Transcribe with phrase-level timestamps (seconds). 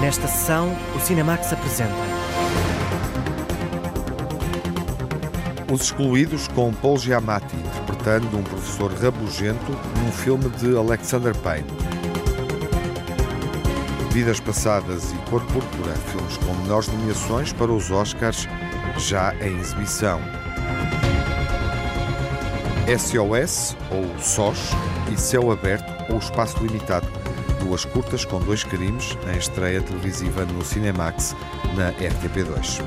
[0.00, 1.94] Nesta sessão, o Cinemax apresenta.
[5.72, 11.66] Os Excluídos com Paul Giamatti, interpretando um professor rabugento num filme de Alexander Payne.
[14.10, 18.46] Vidas Passadas e Cor Púrpura, filmes com menores nomeações para os Oscars,
[18.98, 20.20] já em exibição.
[22.86, 24.70] SOS, ou SOS,
[25.12, 27.08] e Céu Aberto, ou Espaço Limitado,
[27.66, 31.34] duas curtas com dois crimes em estreia televisiva no Cinemax,
[31.76, 32.80] na RTP2.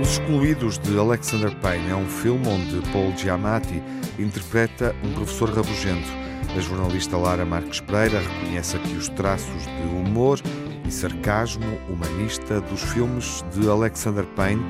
[0.00, 3.82] Os Excluídos de Alexander Payne é um filme onde Paul Giamatti
[4.18, 6.08] interpreta um professor rabugento.
[6.56, 10.40] A jornalista Lara Marques Pereira reconhece aqui os traços de humor
[10.86, 14.64] e sarcasmo humanista dos filmes de Alexander Payne,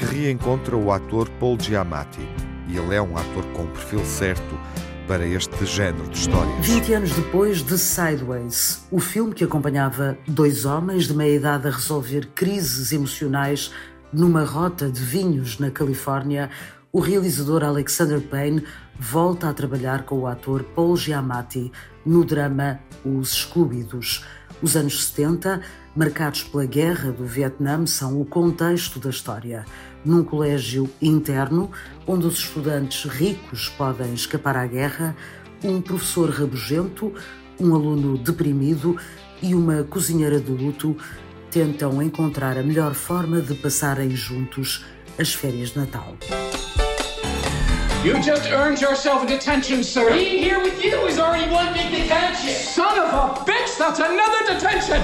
[0.00, 2.26] que reencontra o ator Paul Giamatti.
[2.68, 4.58] E ele é um ator com o perfil certo
[5.06, 6.66] para este género de histórias.
[6.66, 11.70] 20 anos depois de Sideways, o filme que acompanhava dois homens de meia idade a
[11.70, 13.72] resolver crises emocionais
[14.10, 16.48] numa rota de vinhos na Califórnia,
[16.90, 18.64] o realizador Alexander Payne
[18.98, 21.70] volta a trabalhar com o ator Paul Giamatti
[22.06, 24.24] no drama Os Excluídos.
[24.62, 25.62] Os anos 70,
[25.96, 29.64] marcados pela guerra do Vietnã, são o contexto da história.
[30.04, 31.70] Num colégio interno,
[32.06, 35.16] onde os estudantes ricos podem escapar à guerra,
[35.64, 37.12] um professor rabugento,
[37.58, 38.98] um aluno deprimido
[39.42, 40.96] e uma cozinheira de luto
[41.50, 44.84] tentam encontrar a melhor forma de passarem juntos
[45.18, 46.16] as férias de Natal.
[48.02, 50.10] You just earned yourself a detention, sir.
[50.10, 52.54] Being here with you is already one big detention.
[52.54, 55.00] Son of a bitch, that's another detention.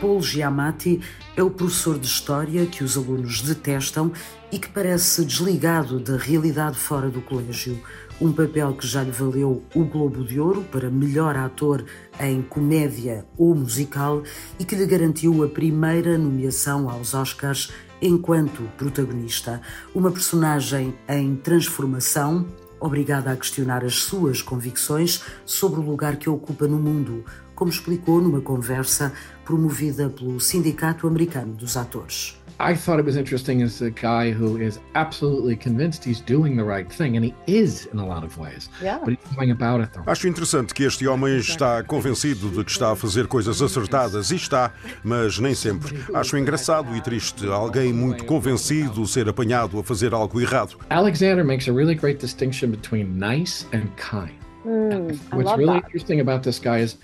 [0.00, 1.00] Paul Giamatti
[1.36, 4.12] é o professor de história que os alunos detestam
[4.52, 7.82] e que parece desligado da realidade fora do colégio.
[8.20, 11.84] Um papel que já lhe valeu o Globo de Ouro para melhor ator
[12.20, 14.22] em comédia ou musical
[14.56, 17.72] e que lhe garantiu a primeira nomeação aos Oscars
[18.04, 19.62] enquanto protagonista.
[19.94, 22.46] Uma personagem em transformação,
[22.78, 28.20] obrigada a questionar as suas convicções sobre o lugar que ocupa no mundo, como explicou
[28.20, 29.10] numa conversa
[29.42, 32.36] promovida pelo Sindicato Americano dos Atores.
[32.60, 36.64] I thought it was interesting as a guy who is absolutely convinced he's doing the
[36.64, 38.68] right thing, and he is in a lot of ways.
[38.80, 39.00] Yeah.
[39.04, 42.64] But he's going about it the wrong Acho interessante que este homem está convencido de
[42.64, 44.72] que está a fazer coisas acertadas e está,
[45.02, 46.04] mas nem sempre.
[46.14, 50.76] Acho engraçado e triste alguém muito convencido ser apanhado a fazer algo errado.
[50.90, 54.34] Alexander makes a really great distinction between nice and kind.
[54.62, 55.86] Hmm, I What's love really that.
[55.86, 56.96] interesting about this guy is.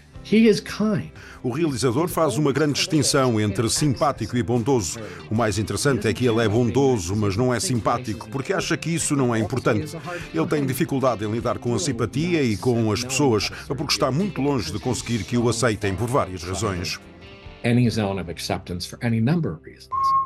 [1.42, 5.00] O realizador faz uma grande distinção entre simpático e bondoso.
[5.30, 8.90] O mais interessante é que ele é bondoso, mas não é simpático, porque acha que
[8.90, 9.96] isso não é importante.
[10.34, 14.40] Ele tem dificuldade em lidar com a simpatia e com as pessoas, porque está muito
[14.42, 17.00] longe de conseguir que o aceitem por várias razões.
[17.64, 20.19] Any zone of acceptance for any number of reasons.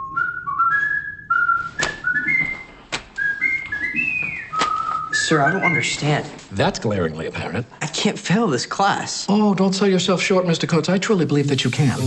[5.25, 6.27] Sir, I don't understand.
[6.53, 7.67] That's glaringly apparent.
[7.81, 9.25] I can't fail this class.
[9.27, 10.69] Oh, don't sell yourself short, Mr.
[10.69, 10.91] Coates.
[10.91, 11.99] I truly believe that you can.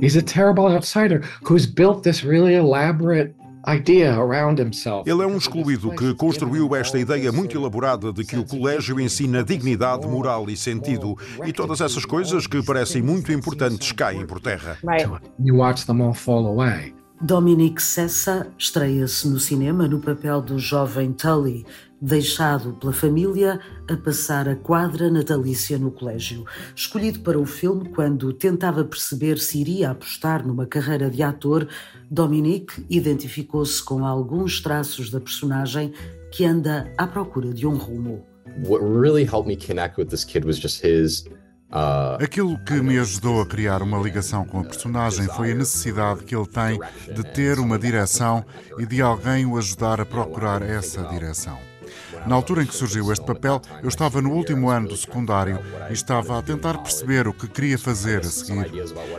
[0.00, 3.34] He's a terrible outsider who's built this really elaborate
[3.66, 5.10] idea around himself.
[5.10, 9.42] Ele é um excluído que construiu esta ideia muito elaborada de que o colégio ensina
[9.42, 14.78] dignidade, moral e sentido, e todas essas coisas que parecem muito importantes caem por terra.
[17.22, 21.64] Dominique Sessa estreia-se no cinema no papel do jovem Tully,
[22.00, 26.44] deixado pela família a passar a quadra natalícia no colégio.
[26.74, 31.68] Escolhido para o filme quando tentava perceber se iria apostar numa carreira de ator,
[32.10, 35.92] Dominique identificou-se com alguns traços da personagem
[36.32, 38.26] que anda à procura de um rumo.
[38.66, 41.28] what really helped me connect with this kid was just his
[42.22, 46.36] Aquilo que me ajudou a criar uma ligação com a personagem foi a necessidade que
[46.36, 46.78] ele tem
[47.14, 48.44] de ter uma direção
[48.78, 51.58] e de alguém o ajudar a procurar essa direção.
[52.26, 55.58] Na altura em que surgiu este papel, eu estava no último ano do secundário
[55.88, 58.70] e estava a tentar perceber o que queria fazer a seguir.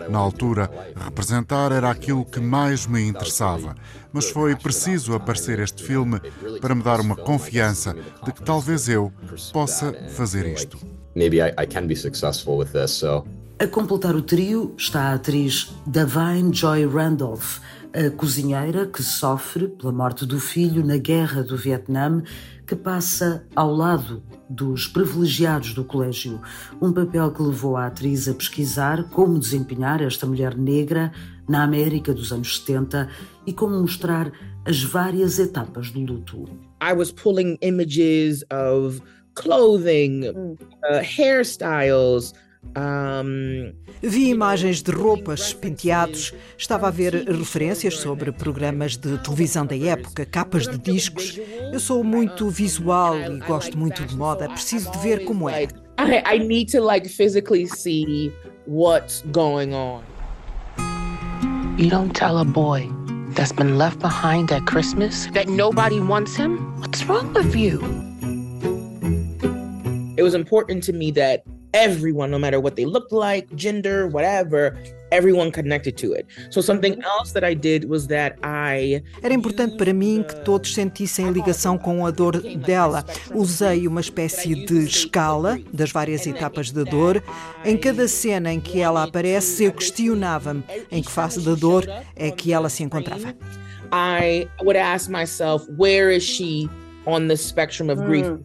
[0.10, 3.76] Na altura, representar era aquilo que mais me interessava,
[4.12, 6.20] mas foi preciso aparecer este filme
[6.62, 9.12] para me dar uma confiança de que talvez eu
[9.52, 11.03] possa fazer isto.
[11.16, 12.92] Maybe I, I can be successful with this.
[12.92, 13.26] So
[13.60, 17.60] A completar o trio está a atriz Davine Joy Randolph,
[17.94, 22.24] a cozinheira que sofre pela morte do filho na guerra do Vietnã,
[22.66, 26.42] que passa ao lado dos privilegiados do colégio,
[26.82, 31.12] um papel que levou a atriz a pesquisar como desempenhar esta mulher negra
[31.48, 33.08] na América dos anos 70
[33.46, 34.32] e como mostrar
[34.66, 36.46] as várias etapas do luto.
[36.82, 39.02] I was pulling images of
[39.36, 40.58] clothing,
[40.90, 42.34] uh, hairstyles,
[42.76, 43.74] um...
[44.02, 50.26] Vi imagens de roupas, penteados, estava a ver referências sobre programas de televisão da época,
[50.26, 51.40] capas de discos.
[51.72, 55.64] Eu sou muito visual e gosto muito de moda, preciso de ver como é.
[56.00, 58.34] I, I need to like physically see
[58.68, 60.02] what's going on.
[61.78, 62.90] You don't tell a boy
[63.36, 66.58] that's been left behind at Christmas that nobody wants him?
[66.82, 68.13] What's wrong with you?
[70.16, 71.44] It was important to me that
[71.74, 74.78] everyone, no matter what they looked like, gender, whatever,
[75.12, 76.28] everyone connected to it.
[76.50, 80.74] So something else that I did was that I Era importante para mim que todos
[80.74, 83.04] sentissem ligação com a dor dela.
[83.34, 87.24] Usei uma espécie de escala das várias etapas da dor.
[87.66, 91.86] Em cada cena em que ela aparece, eu questionava-me em que fase da dor
[92.16, 93.36] é que ela se encontrava.
[93.92, 96.70] I would ask myself, where is she
[97.06, 98.28] on the spectrum of grief?
[98.28, 98.44] Hum.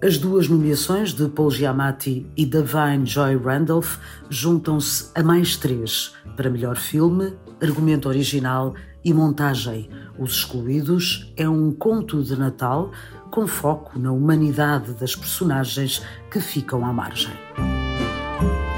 [0.00, 3.96] As duas nomeações de Paul Giamatti e Davine Joy Randolph
[4.30, 8.74] juntam-se a mais três para melhor filme, argumento original
[9.04, 9.90] e montagem.
[10.16, 12.92] Os Excluídos é um conto de Natal
[13.28, 17.32] com foco na humanidade das personagens que ficam à margem.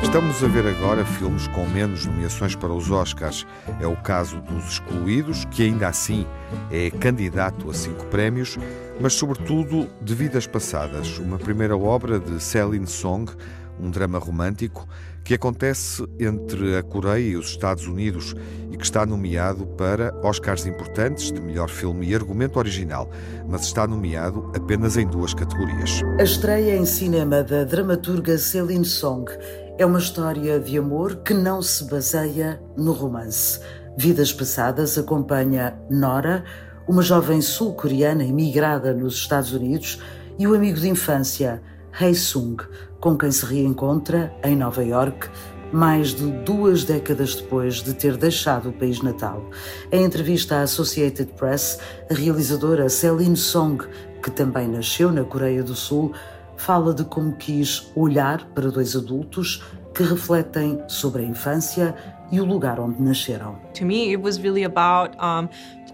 [0.02, 3.47] Estamos a ver agora filmes com menos nomeações para os Oscars.
[3.81, 6.26] É o caso dos Excluídos, que ainda assim
[6.70, 8.58] é candidato a cinco prémios,
[9.00, 13.31] mas sobretudo de Vidas Passadas, uma primeira obra de Celine Song,
[13.79, 14.87] um drama romântico
[15.25, 18.35] que acontece entre a Coreia e os Estados Unidos
[18.70, 23.08] e que está nomeado para Oscars importantes de melhor filme e argumento original,
[23.49, 26.00] mas está nomeado apenas em duas categorias.
[26.19, 29.31] A estreia em cinema da dramaturga Celine Song
[29.80, 33.58] é uma história de amor que não se baseia no romance.
[33.96, 36.44] Vidas Passadas acompanha Nora,
[36.86, 39.98] uma jovem sul-coreana imigrada nos Estados Unidos,
[40.38, 41.62] e o amigo de infância,
[41.98, 42.62] Hae Sung,
[43.00, 45.30] com quem se reencontra em Nova York
[45.72, 49.48] mais de duas décadas depois de ter deixado o país natal.
[49.90, 51.78] Em entrevista à Associated Press,
[52.10, 53.82] a realizadora Celine Song,
[54.22, 56.12] que também nasceu na Coreia do Sul,
[56.60, 59.64] fala de como quis olhar para dois adultos
[59.94, 61.94] que refletem sobre a infância
[62.30, 63.56] e o lugar onde nasceram.
[63.78, 65.48] To me, it was really about um,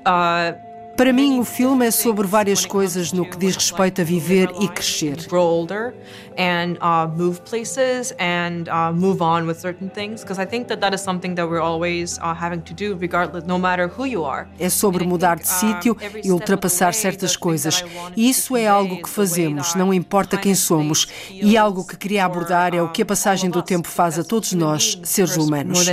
[0.05, 0.66] uh,
[0.97, 4.67] para mim, o filme é sobre várias coisas no que diz respeito a viver e
[4.69, 5.27] crescer.
[5.29, 5.95] Grow older
[6.39, 10.81] and uh, move places and uh, move on with certain things, because I think that
[10.81, 14.25] that is something that we're always uh, having to do, regardless, no matter who you
[14.25, 14.49] are.
[14.59, 17.85] É sobre mudar de sítio e ultrapassar certas coisas.
[18.17, 21.07] E isso é algo que fazemos, não importa quem somos.
[21.31, 24.53] E algo que queria abordar é o que a passagem do tempo faz a todos
[24.53, 25.87] nós, seres humanos.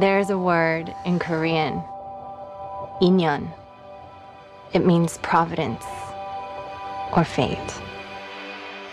[0.00, 1.84] There's a word in Korean,
[3.00, 3.63] inyon.
[4.74, 5.84] It means providence
[7.16, 7.80] or fate.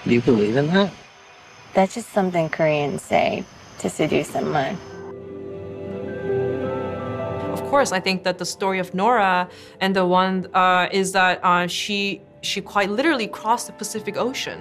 [0.06, 0.94] Do you believe in that?
[1.74, 3.44] That's just something Koreans say
[3.80, 4.78] to seduce someone.
[7.52, 9.50] Of course, I think that the story of Nora
[9.80, 12.22] and the one uh, is that uh, she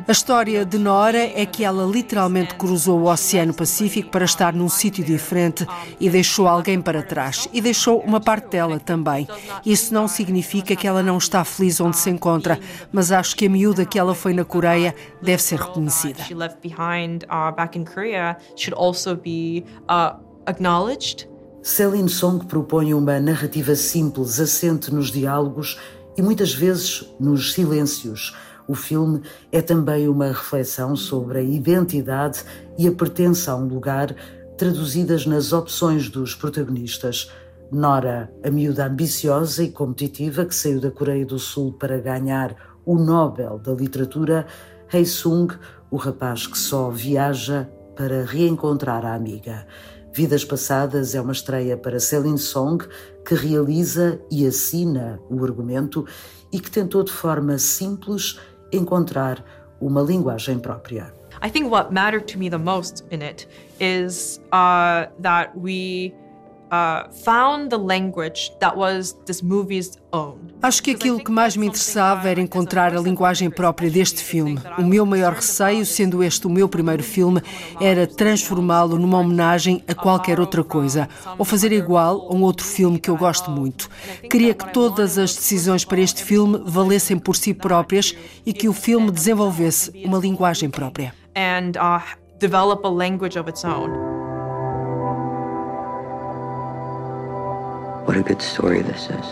[0.06, 4.68] A história de Nora é que ela literalmente cruzou o Oceano Pacífico para estar num
[4.68, 5.66] sítio diferente
[5.98, 7.48] e deixou alguém para trás.
[7.52, 9.26] E deixou uma parte dela também.
[9.64, 12.60] Isso não significa que ela não está feliz onde se encontra,
[12.92, 16.22] mas acho que a miúda que ela foi na Coreia deve ser reconhecida.
[21.62, 25.78] Celine Song propõe uma narrativa simples, assente nos diálogos
[26.20, 28.36] e muitas vezes nos silêncios.
[28.68, 32.44] O filme é também uma reflexão sobre a identidade
[32.76, 34.14] e a pertença a um lugar,
[34.58, 37.32] traduzidas nas opções dos protagonistas.
[37.72, 42.96] Nora, a miúda ambiciosa e competitiva que saiu da Coreia do Sul para ganhar o
[42.96, 44.46] Nobel da Literatura,
[44.92, 45.54] Hei Sung,
[45.90, 49.66] o rapaz que só viaja para reencontrar a amiga.
[50.12, 52.84] Vidas Passadas é uma estreia para Celine Song,
[53.24, 56.04] que realiza e assina o argumento
[56.52, 58.38] e que tentou de forma simples
[58.72, 59.44] encontrar
[59.80, 61.14] uma linguagem própria.
[61.42, 63.48] I think what mattered to me the most in it
[63.78, 66.12] is uh, that we
[66.70, 70.38] uh, found the language that was this movie's own.
[70.62, 74.58] Acho que aquilo que mais me interessava era encontrar a linguagem própria deste filme.
[74.78, 77.42] O meu maior receio, sendo este o meu primeiro filme,
[77.80, 81.08] era transformá-lo numa homenagem a qualquer outra coisa,
[81.38, 83.88] ou fazer igual a um outro filme que eu gosto muito.
[84.30, 88.72] Queria que todas as decisões para este filme valessem por si próprias e que o
[88.72, 91.14] filme desenvolvesse uma linguagem própria.
[91.36, 92.02] And uh,
[92.38, 94.19] develop a language of its own.
[98.10, 99.26] What a good story this is.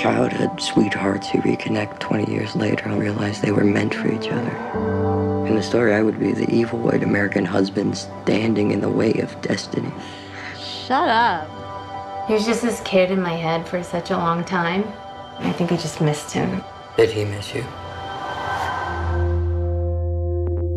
[0.00, 5.46] Childhood sweethearts who reconnect 20 years later and realize they were meant for each other.
[5.46, 9.12] In the story, I would be the evil white American husband standing in the way
[9.20, 9.92] of destiny.
[10.58, 12.26] Shut up.
[12.28, 14.90] He was just this kid in my head for such a long time.
[15.40, 16.64] I think I just missed him.
[16.96, 17.62] Did he miss you?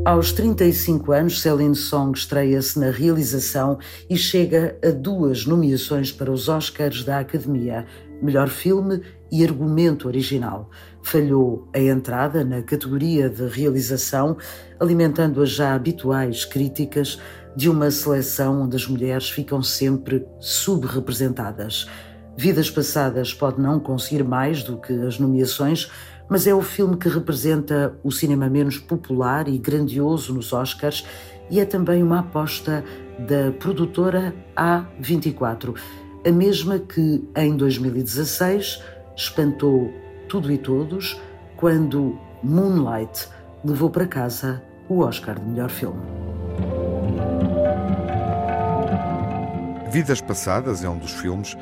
[0.07, 3.77] Aos 35 anos, Celine Song estreia-se na realização
[4.09, 7.85] e chega a duas nomeações para os Oscars da Academia:
[8.21, 10.69] Melhor Filme e Argumento Original.
[11.03, 14.37] Falhou a entrada na categoria de realização,
[14.79, 17.19] alimentando as já habituais críticas
[17.53, 21.85] de uma seleção onde as mulheres ficam sempre subrepresentadas.
[22.37, 25.91] Vidas Passadas pode não conseguir mais do que as nomeações,
[26.29, 31.05] mas é o filme que representa o cinema menos popular e grandioso nos Oscars
[31.49, 32.83] e é também uma aposta
[33.19, 35.75] da produtora A24,
[36.25, 38.81] a mesma que em 2016
[39.15, 39.93] espantou
[40.27, 41.19] tudo e todos
[41.55, 43.27] quando Moonlight
[43.63, 46.01] levou para casa o Oscar de melhor filme.
[49.89, 51.57] Vidas Passadas é um dos filmes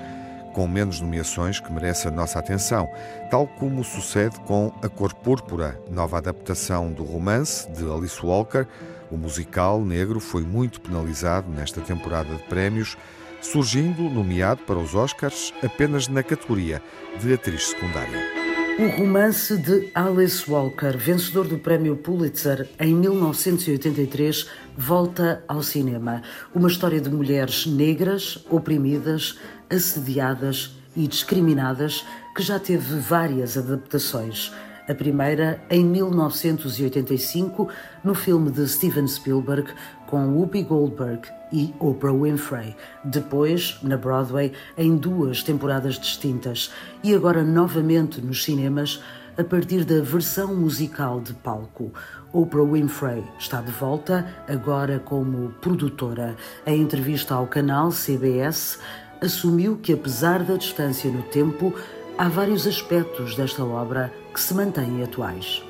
[0.55, 2.89] com menos nomeações que merece a nossa atenção,
[3.29, 8.65] tal como sucede com A Cor Púrpura, nova adaptação do romance de Alice Walker.
[9.11, 12.97] O musical negro foi muito penalizado nesta temporada de prémios,
[13.41, 16.81] surgindo nomeado para os Oscars apenas na categoria
[17.19, 18.45] de atriz secundária.
[18.77, 26.21] O romance de Alice Walker, vencedor do Prémio Pulitzer em 1983, volta ao cinema.
[26.53, 32.05] Uma história de mulheres negras, oprimidas, assediadas e discriminadas,
[32.35, 34.51] que já teve várias adaptações.
[34.87, 37.67] A primeira em 1985,
[38.03, 39.73] no filme de Steven Spielberg,
[40.05, 42.75] com Whoopi Goldberg e Oprah Winfrey.
[43.03, 46.71] Depois, na Broadway, em duas temporadas distintas.
[47.03, 49.01] E agora novamente nos cinemas,
[49.37, 51.91] a partir da versão musical de palco.
[52.31, 56.35] Oprah Winfrey está de volta, agora como produtora.
[56.65, 58.79] Em entrevista ao canal CBS,
[59.21, 61.73] assumiu que, apesar da distância no tempo,
[62.17, 65.61] há vários aspectos desta obra que se mantêm atuais.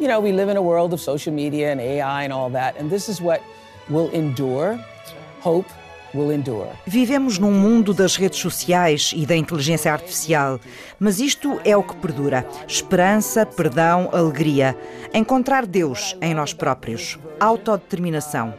[0.00, 2.80] You know, we live in a world of social media and AI and all that,
[2.80, 3.42] and this is what
[3.90, 4.78] will endure.
[5.42, 5.68] Hope
[6.14, 6.68] will endure.
[6.86, 10.58] Vivemos num mundo das redes sociais e da inteligência artificial,
[10.98, 14.76] mas isto é o que perdura: esperança, perdão, alegria.
[15.12, 17.18] Encontrar Deus em nós próprios.
[17.38, 18.54] Autodeterminação.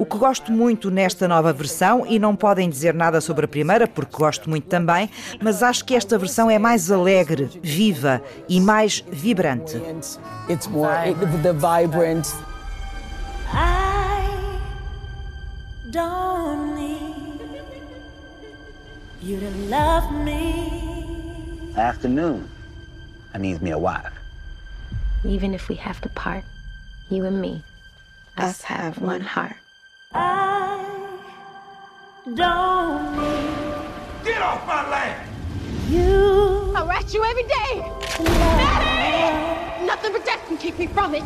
[0.00, 3.86] O que gosto muito nesta nova versão, e não podem dizer nada sobre a primeira,
[3.86, 5.10] porque gosto muito também,
[5.42, 9.76] mas acho que esta versão é mais alegre, viva e mais vibrante.
[10.48, 12.26] It's more the vibrant.
[15.90, 17.62] don't need
[19.20, 21.74] you to love me.
[21.76, 22.48] Afternoon.
[23.34, 24.14] I needs me a wife.
[25.26, 26.44] Even if we have to part,
[27.10, 27.62] you and me,
[28.38, 29.59] us have one heart.
[30.12, 31.18] I
[32.34, 35.28] don't need Get off my land!
[35.88, 36.72] you.
[36.74, 37.72] I write you every day.
[38.18, 39.86] Daddy!
[39.86, 41.24] Nothing but death can keep me from it.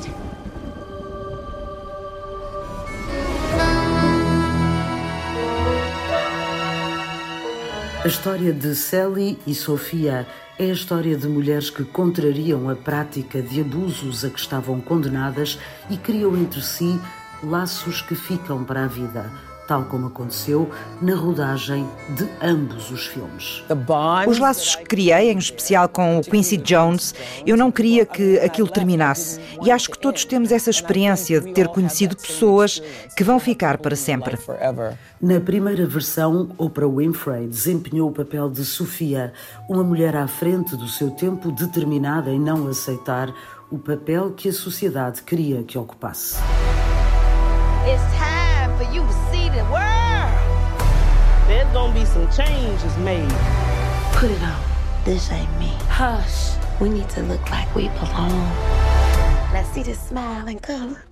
[8.05, 10.27] A história de Sally e Sofia
[10.59, 15.59] é a história de mulheres que contrariam a prática de abusos a que estavam condenadas
[15.89, 17.01] e criam entre si
[17.45, 19.31] laços que ficam para a vida,
[19.67, 20.71] tal como aconteceu
[21.01, 23.65] na rodagem de ambos os filmes.
[24.27, 27.15] Os laços que criei, em especial com o Quincy Jones,
[27.47, 29.41] eu não queria que aquilo terminasse.
[29.63, 32.83] E acho que todos temos essa experiência de ter conhecido pessoas
[33.17, 34.39] que vão ficar para sempre.
[35.21, 39.33] Na primeira versão, Oprah Winfrey desempenhou o papel de Sofia,
[39.69, 43.33] uma mulher à frente do seu tempo, determinada em não aceitar
[43.71, 46.37] o papel que a sociedade queria que ocupasse.
[47.87, 50.33] It's time for you to see the world.
[51.47, 53.29] There's gonna be some changes made.
[54.15, 54.59] Put it on.
[55.05, 55.71] This ain't me.
[55.91, 56.57] Hush.
[56.81, 58.49] We need to look like we belong.
[59.53, 61.05] Let's see this smiling color.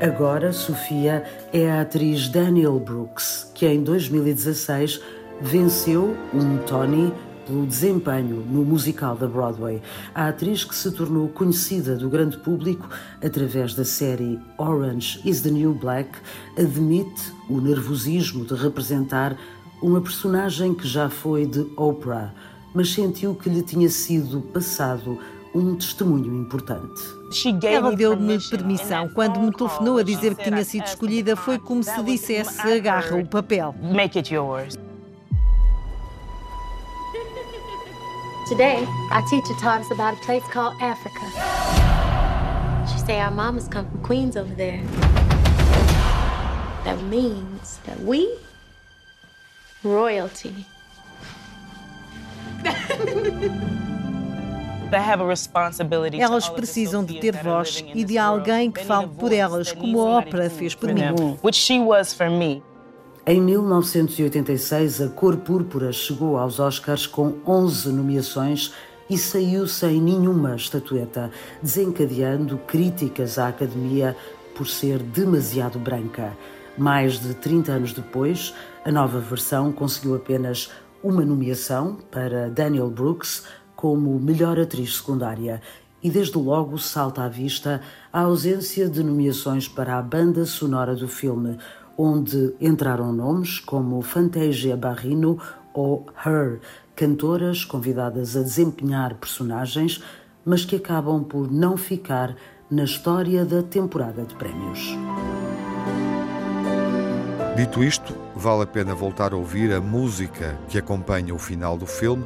[0.00, 5.00] Agora, Sofia é a atriz Daniel Brooks, que em 2016
[5.40, 7.12] venceu um Tony
[7.48, 9.80] pelo desempenho no musical da Broadway.
[10.14, 12.86] A atriz que se tornou conhecida do grande público
[13.24, 16.10] através da série Orange is the New Black
[16.58, 19.36] admite o nervosismo de representar
[19.82, 22.34] uma personagem que já foi de Oprah,
[22.74, 25.18] mas sentiu que lhe tinha sido passado
[25.54, 27.00] um testemunho importante.
[27.62, 29.08] Ela deu-me permissão.
[29.08, 33.26] Quando me telefonou a dizer que tinha sido escolhida, foi como se dissesse: agarra o
[33.26, 33.74] papel.
[33.80, 34.76] Make it yours.
[38.48, 41.20] Today, our teacher taught us about a place called Africa.
[42.90, 44.82] She say our mamas come from Queens over there.
[46.84, 48.34] That means that we
[49.84, 50.64] royalty.
[56.18, 60.48] Elas precisam de ter voz e de alguém que fale por elas, como a ópera
[60.48, 61.36] fez por mim.
[61.42, 62.62] Which she was for me.
[63.30, 68.72] Em 1986, a Cor Púrpura chegou aos Oscars com 11 nomeações
[69.10, 71.30] e saiu sem nenhuma estatueta,
[71.62, 74.16] desencadeando críticas à Academia
[74.56, 76.34] por ser demasiado branca.
[76.78, 80.70] Mais de 30 anos depois, a nova versão conseguiu apenas
[81.02, 83.44] uma nomeação para Daniel Brooks
[83.76, 85.60] como melhor atriz secundária.
[86.02, 91.08] E desde logo salta à vista a ausência de nomeações para a banda sonora do
[91.08, 91.58] filme,
[91.98, 95.36] onde entraram nomes como Fantasia Barrino
[95.74, 96.60] ou Her,
[96.94, 100.00] cantoras convidadas a desempenhar personagens,
[100.44, 102.36] mas que acabam por não ficar
[102.70, 104.96] na história da temporada de prémios.
[107.56, 111.86] Dito isto, vale a pena voltar a ouvir a música que acompanha o final do
[111.86, 112.24] filme,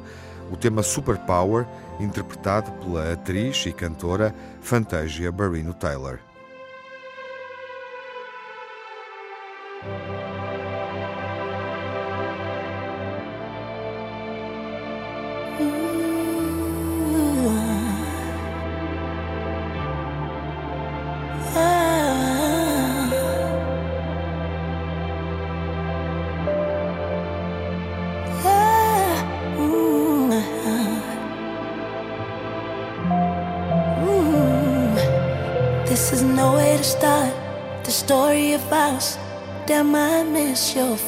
[0.50, 1.66] o tema Superpower,
[1.98, 6.18] interpretado pela atriz e cantora Fantasia Barrino Taylor.
[9.84, 10.21] This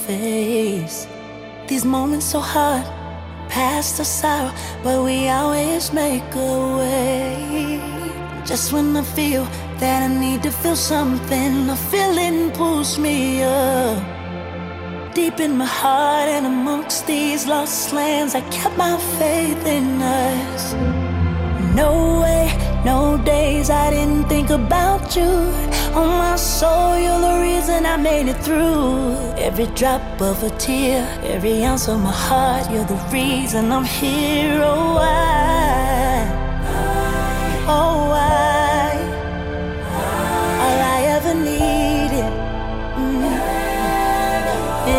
[0.07, 1.07] face.
[1.67, 2.85] These moments so hard,
[3.49, 7.81] past the sorrow, but we always make a way.
[8.45, 9.45] Just when I feel
[9.81, 14.03] that I need to feel something, a feeling pulls me up.
[15.15, 20.75] Deep in my heart and amongst these lost lands, I kept my faith in us.
[21.75, 22.47] No way,
[22.85, 25.33] no days I didn't think about you.
[25.95, 29.15] On my soul, you're the reason I made it through.
[29.39, 34.61] Every drop of a tear, every ounce of my heart, you're the reason I'm here.
[34.63, 36.27] Oh, why?
[37.67, 38.91] Oh, why?
[40.65, 42.33] All I ever needed
[43.01, 43.35] mm,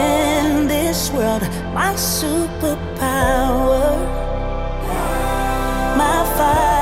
[0.01, 1.43] in this world,
[1.73, 3.85] my superpower,
[5.97, 6.74] my fight,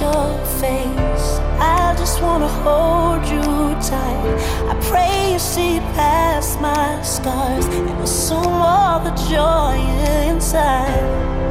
[0.00, 1.26] your face.
[1.58, 3.42] I just wanna hold you
[3.80, 4.24] tight.
[4.70, 9.76] I pray you see past my scars and assume all the joy
[10.28, 11.41] inside.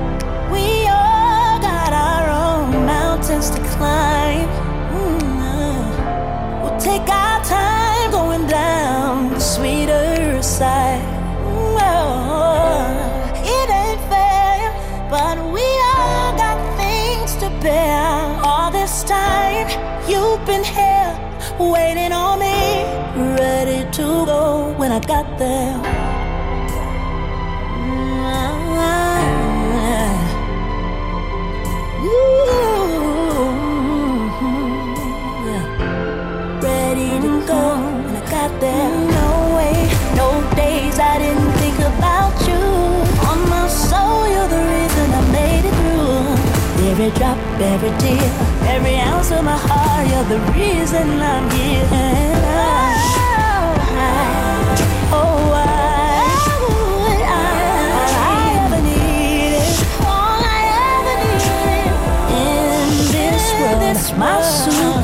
[23.91, 25.75] To go when I got there.
[32.03, 32.51] Ooh,
[36.63, 37.75] ready to go
[38.05, 38.89] when I got there.
[39.11, 39.75] No way,
[40.15, 42.63] no days I didn't think about you.
[43.27, 46.91] On my soul, you're the reason I made it through.
[46.91, 48.29] Every drop, every tear,
[48.73, 52.40] every ounce of my heart, you're the reason I'm here.
[64.21, 65.00] My superpower.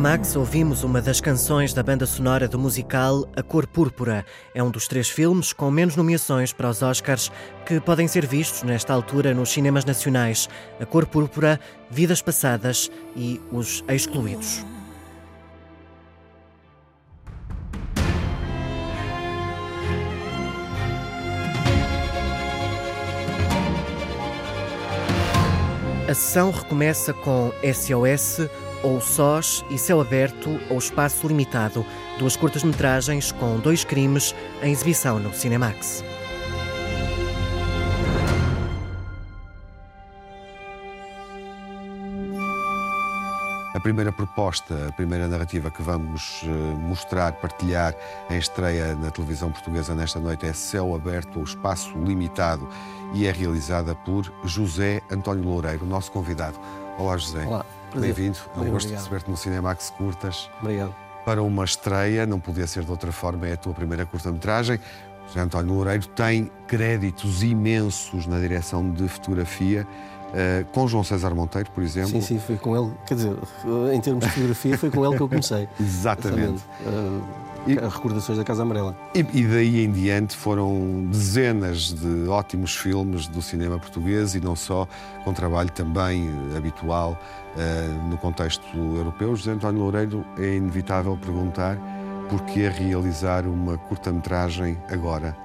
[0.00, 4.24] Cinemax ouvimos uma das canções da banda sonora do musical A Cor Púrpura.
[4.54, 7.30] É um dos três filmes com menos nomeações para os Oscars
[7.66, 10.48] que podem ser vistos nesta altura nos cinemas nacionais.
[10.80, 11.60] A Cor Púrpura,
[11.90, 14.64] Vidas Passadas e Os Excluídos.
[26.08, 28.48] A sessão recomeça com SOS
[28.82, 31.84] ou Sós e Céu Aberto ou Espaço Limitado,
[32.18, 36.04] duas curtas-metragens com dois crimes em exibição no Cinemax.
[43.80, 47.94] A primeira proposta, a primeira narrativa que vamos eh, mostrar, partilhar
[48.28, 52.68] em estreia na televisão portuguesa nesta noite é Céu Aberto ou Espaço Limitado
[53.14, 56.58] e é realizada por José António Loureiro, nosso convidado.
[56.98, 57.46] Olá, José.
[57.46, 57.64] Olá.
[57.94, 58.38] Bem-vindo.
[58.56, 60.50] É um gosto de receber-te no Cinemax Curtas.
[60.60, 60.94] Obrigado.
[61.24, 64.78] Para uma estreia, não podia ser de outra forma, é a tua primeira curta-metragem.
[65.26, 69.86] José António Loureiro tem créditos imensos na direção de fotografia,
[70.34, 72.10] eh, com João César Monteiro, por exemplo.
[72.10, 72.92] Sim, sim, foi com ele.
[73.06, 73.36] Quer dizer,
[73.92, 75.68] em termos de fotografia, foi com ele que eu comecei.
[75.78, 76.64] Exatamente.
[76.86, 77.22] Uh,
[77.66, 78.96] recordações da Casa Amarela.
[79.14, 84.56] E, e daí em diante foram dezenas de ótimos filmes do cinema português e não
[84.56, 84.86] só,
[85.24, 87.18] com trabalho também eh, habitual
[87.56, 89.34] eh, no contexto europeu.
[89.36, 91.76] José António Loureiro é inevitável perguntar
[92.28, 95.36] por que realizar uma curta-metragem agora,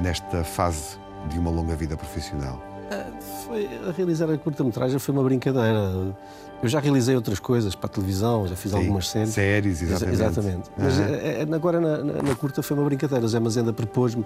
[0.00, 2.60] nesta fase de uma longa vida profissional.
[2.86, 6.14] Uh, foi, a realizar a curta-metragem foi uma brincadeira.
[6.62, 9.34] Eu já realizei outras coisas para a televisão, já fiz Sim, algumas séries.
[9.34, 10.22] séries, Exa- exatamente.
[10.22, 10.70] exatamente.
[10.76, 13.28] Mas eh, eh, agora na, na- na curta foi uma brincadeira.
[13.28, 14.24] Zé Mazenda propôs-me.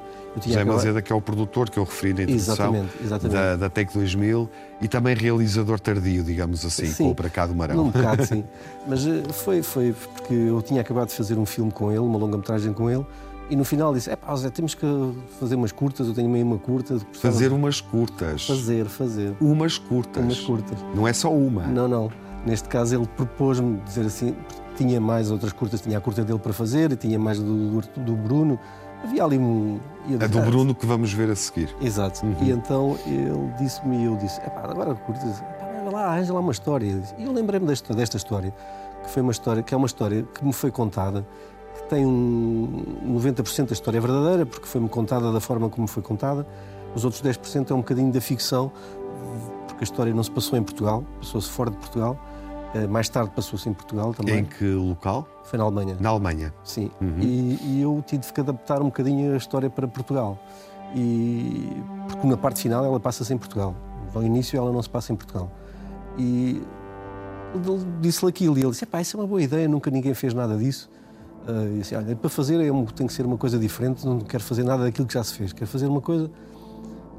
[0.60, 3.34] acabado- Mazeda, que é o produtor que eu referi na introdução Exatamente, exatamente.
[3.36, 4.48] Da, da Take 2000
[4.80, 7.04] e também realizador tardio, digamos assim, Sim.
[7.04, 7.84] com o Para Cá do Marão.
[7.86, 8.44] Um bocado, sim.
[8.86, 12.16] Mas eh, foi, foi porque eu tinha acabado de fazer um filme com ele, uma
[12.18, 13.04] longa-metragem com ele,
[13.50, 14.86] e no final disse: é pá, Zé, temos que
[15.38, 16.98] fazer umas curtas, eu tenho meio uma curta.
[17.12, 18.46] Fazer umas curtas.
[18.46, 19.34] Fazer, fazer.
[19.40, 20.22] Umas curtas.
[20.22, 20.78] Umas curtas.
[20.94, 21.66] Não é só uma.
[21.66, 22.10] Não, não.
[22.46, 24.34] Neste caso ele propôs-me dizer assim,
[24.76, 28.00] tinha mais outras curtas, tinha a curta dele para fazer e tinha mais do, do,
[28.00, 28.58] do Bruno.
[29.02, 29.78] Havia ali um.
[30.22, 31.74] A do "Ah, Bruno que vamos ver a seguir.
[31.80, 32.24] Exato.
[32.24, 32.36] Uhum.
[32.42, 35.42] E então ele disse-me e eu disse: Epá, agora curtas,
[35.90, 37.02] lá, arranja lá uma história.
[37.18, 38.54] E eu lembrei-me desta, desta história,
[39.02, 41.26] que foi uma história, que é uma história que me foi contada,
[41.74, 46.46] que tem um 90% da história verdadeira, porque foi-me contada da forma como foi contada.
[46.94, 48.72] Os outros 10% é um bocadinho da ficção,
[49.66, 52.18] porque a história não se passou em Portugal, passou-se fora de Portugal.
[52.74, 54.40] Eh, Mais tarde passou-se em Portugal também.
[54.40, 55.26] Em que local?
[55.44, 55.96] Foi na Alemanha.
[56.00, 56.54] Na Alemanha.
[56.64, 56.90] Sim.
[57.00, 57.18] Uhum.
[57.20, 60.38] E, e eu tive que adaptar um bocadinho a história para Portugal.
[60.94, 63.74] E, porque na parte final ela passa-se em Portugal.
[64.14, 65.50] Ao início ela não se passa em Portugal.
[66.18, 66.62] E
[68.00, 70.56] disse-lhe aquilo e ele disse: Epá, isso é uma boa ideia, nunca ninguém fez nada
[70.56, 70.90] disso.
[71.48, 74.42] Uh, disse, olha, para fazer é um- tem que ser uma coisa diferente, não quero
[74.44, 76.30] fazer nada daquilo que já se fez, quero fazer uma coisa.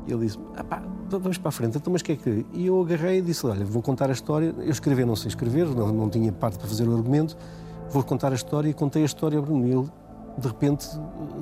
[0.08, 2.46] E ele disse: ah, pá, vamos para a frente, então, mas que é que.
[2.54, 4.54] E eu agarrei e disse: olha, vou contar a história.
[4.60, 7.36] Eu escrever, não sei escrever, não, não tinha parte para fazer o argumento,
[7.90, 9.68] vou contar a história e contei a história ao Bruno.
[9.68, 9.90] E ele,
[10.38, 10.88] de repente,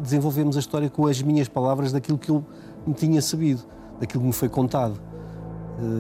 [0.02, 2.44] desenvolvemos a história com as minhas palavras daquilo que eu
[2.88, 3.62] me tinha sabido,
[4.00, 5.00] daquilo que me foi contado.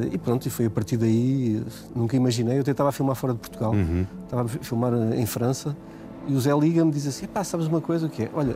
[0.03, 1.61] Eh, E pronto, e foi a partir daí,
[1.95, 2.57] nunca imaginei.
[2.57, 4.05] Eu até estava a filmar fora de Portugal, Uhum.
[4.23, 5.75] estava a filmar eh, em França,
[6.27, 8.07] e o Zé liga-me e diz assim: pá, sabes uma coisa?
[8.07, 8.29] O que é?
[8.33, 8.55] Olha,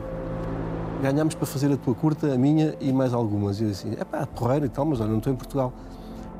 [1.02, 3.60] ganhámos para fazer a tua curta, a minha e mais algumas.
[3.60, 5.72] E eu disse: é pá, porreiro e tal, mas olha, não estou em Portugal.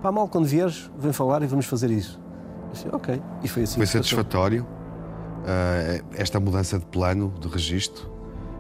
[0.03, 2.21] Pá, mal quando vieres, vem falar e vamos fazer isso.
[2.67, 3.23] Eu disse: ok.
[3.43, 4.67] E foi assim Foi satisfatório?
[5.45, 8.11] uh, esta mudança de plano, de registro,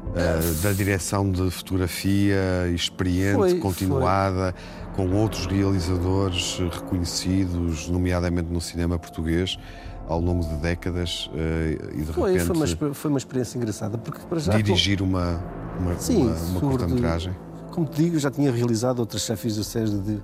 [0.09, 4.55] uh, da direção de fotografia experiente, foi, continuada,
[4.95, 5.07] foi.
[5.07, 9.59] com outros realizadores reconhecidos, nomeadamente no cinema português
[10.09, 12.47] ao longo de décadas uh, e de foi, repente...
[12.47, 14.53] Foi uma, foi uma experiência engraçada, porque para já...
[14.53, 15.41] Dirigir uma,
[15.81, 17.35] uma, Sim, uma, uma curta-metragem.
[17.71, 20.21] Como te digo, já tinha realizado outras chefes de séries, de,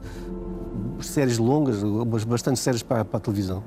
[1.01, 1.83] séries longas,
[2.27, 3.63] bastante séries para, para, a televisão.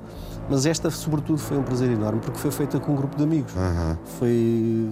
[0.48, 3.52] Mas esta, sobretudo, foi um prazer enorme, porque foi feita com um grupo de amigos.
[3.54, 3.96] Uhum.
[4.18, 4.88] Foi...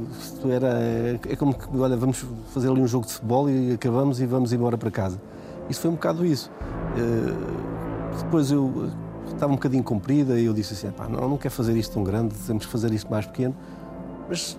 [0.50, 4.26] Era, é como que, olha, vamos fazer ali um jogo de futebol e acabamos e
[4.26, 5.20] vamos embora para casa.
[5.68, 6.50] Isso foi um bocado isso.
[6.96, 8.90] Uh, depois eu
[9.34, 12.34] estava um bocadinho comprida e eu disse assim, não, não quero fazer isto tão grande,
[12.46, 13.54] temos que fazer isto mais pequeno.
[14.28, 14.58] Mas,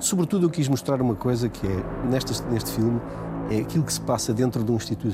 [0.00, 3.00] sobretudo, eu quis mostrar uma coisa que é, neste, neste filme,
[3.50, 5.08] é aquilo que se passa dentro de um institu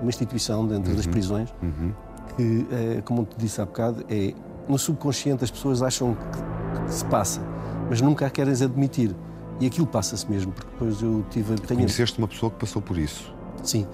[0.00, 0.96] uma instituição, dentro uhum.
[0.96, 1.90] das prisões, uhum.
[2.36, 4.34] que, é, como te disse há bocado, é,
[4.68, 7.40] no subconsciente as pessoas acham que, que se passa,
[7.88, 9.14] mas nunca a querem admitir.
[9.58, 11.54] E aquilo passa-se mesmo, porque depois eu tive...
[11.54, 11.80] Tenho...
[11.80, 13.34] Conheceste uma pessoa que passou por isso?
[13.62, 13.86] Sim,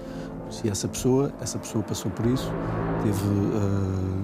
[0.49, 2.51] se essa pessoa, essa pessoa passou por isso,
[3.01, 3.23] teve...
[3.23, 4.22] Uh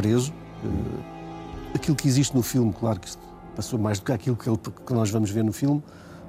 [0.00, 0.32] preso.
[0.64, 3.10] Uh, aquilo que existe no filme, claro que
[3.54, 5.82] passou mais do que aquilo que, ele, que, nós vamos ver no filme,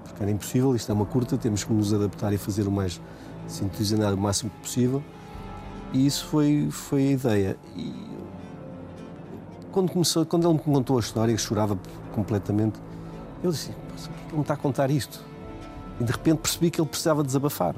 [0.04, 3.00] porque era impossível, isto é uma curta, temos que nos adaptar e fazer o mais
[3.48, 5.02] sintetizado o máximo possível.
[5.94, 7.58] E isso foi, foi a ideia.
[7.76, 7.94] E
[9.72, 11.80] quando, começou, quando ele me contou a história, chorava
[12.14, 12.80] completamente,
[13.44, 15.24] eu disse: por que ele me está a contar isto?
[16.00, 17.76] E de repente percebi que ele precisava desabafar.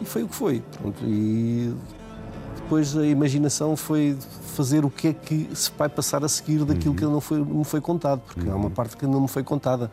[0.00, 0.62] E foi o que foi.
[0.78, 1.74] Pronto, e
[2.56, 4.16] depois a imaginação foi
[4.56, 6.96] fazer o que é que se vai passar a seguir daquilo uhum.
[6.96, 8.52] que não foi, me foi contado, porque uhum.
[8.52, 8.70] há uma uhum.
[8.70, 9.90] parte que não me foi contada.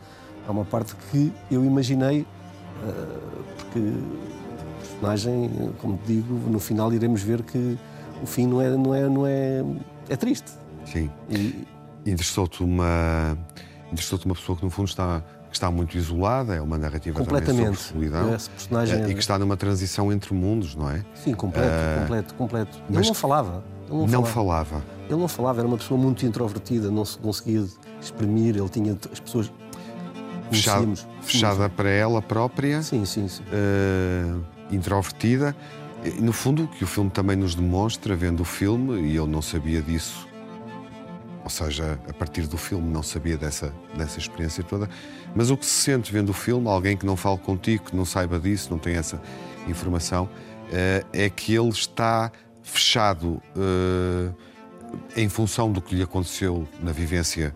[0.48, 5.50] Há uma parte que eu imaginei, uh, porque o personagem,
[5.80, 7.78] como te digo, no final iremos ver que
[8.22, 9.64] o fim não é, não é, não é,
[10.08, 10.50] é triste.
[10.86, 11.10] Sim.
[11.28, 11.66] E...
[12.06, 13.36] Interessou-te uma,
[13.90, 15.22] interessou uma pessoa que no fundo está
[15.54, 17.78] que está muito isolada, é uma narrativa Completamente.
[17.78, 18.34] sobre solidão.
[18.34, 21.04] Esse personagem é, e que está numa transição entre mundos, não é?
[21.14, 22.82] Sim, completo, uh, completo, completo.
[22.90, 23.62] Ele não falava.
[24.02, 24.80] Ele não, não falava.
[24.80, 24.84] falava.
[25.08, 27.64] Ele não falava, era uma pessoa muito introvertida, não se conseguia
[28.00, 29.52] exprimir, ele tinha as pessoas.
[30.50, 32.82] Fechada, fechada para ela própria.
[32.82, 33.42] Sim, sim, sim.
[33.44, 35.56] Uh, introvertida.
[36.20, 39.40] No fundo, o que o filme também nos demonstra, vendo o filme, e eu não
[39.40, 40.28] sabia disso
[41.44, 44.88] ou seja, a partir do filme não sabia dessa, dessa experiência toda,
[45.34, 48.06] mas o que se sente vendo o filme, alguém que não fale contigo, que não
[48.06, 49.20] saiba disso, não tem essa
[49.68, 50.26] informação,
[50.72, 52.32] eh, é que ele está
[52.64, 54.32] fechado eh,
[55.16, 57.54] em função do que lhe aconteceu na vivência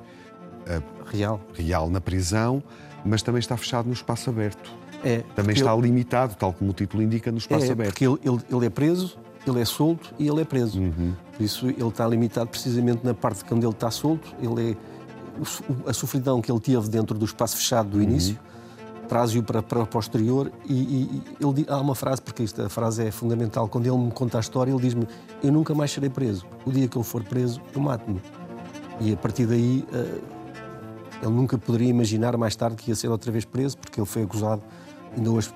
[0.66, 1.40] eh, real.
[1.54, 2.62] real na prisão,
[3.04, 4.70] mas também está fechado no espaço aberto.
[5.02, 5.82] É, também está ele...
[5.82, 7.90] limitado, tal como o título indica, no espaço é, aberto.
[7.90, 10.80] Porque ele, ele, ele é preso ele é solto e ele é preso.
[10.80, 11.14] Uhum.
[11.36, 14.76] Por isso ele está limitado precisamente na parte de quando ele está solto, ele é
[15.88, 18.04] a sofridão que ele teve dentro do espaço fechado do uhum.
[19.08, 23.10] Traz-o para, para o posterior e, e, ele há uma frase, porque esta frase é
[23.10, 25.06] fundamental, quando ele me conta a história, ele diz-me
[25.42, 28.20] eu nunca mais serei preso, o dia que eu for preso eu mato-me
[29.00, 30.22] e a partir daí uh,
[31.22, 34.22] ele nunca poderia imaginar mais tarde que ia ser outra vez preso, porque ele foi
[34.22, 34.62] acusado
[35.16, 35.52] ainda hoje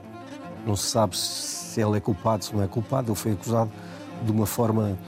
[0.67, 3.11] não se sabe se ele é culpado, se não é culpado.
[3.11, 3.71] Ele foi acusado
[4.25, 4.99] de uma forma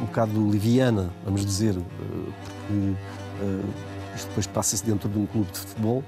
[0.00, 2.74] um bocado liviana, vamos dizer, eh, porque
[3.44, 3.64] uh,
[4.16, 6.02] isto depois passa-se dentro de um clube de futebol.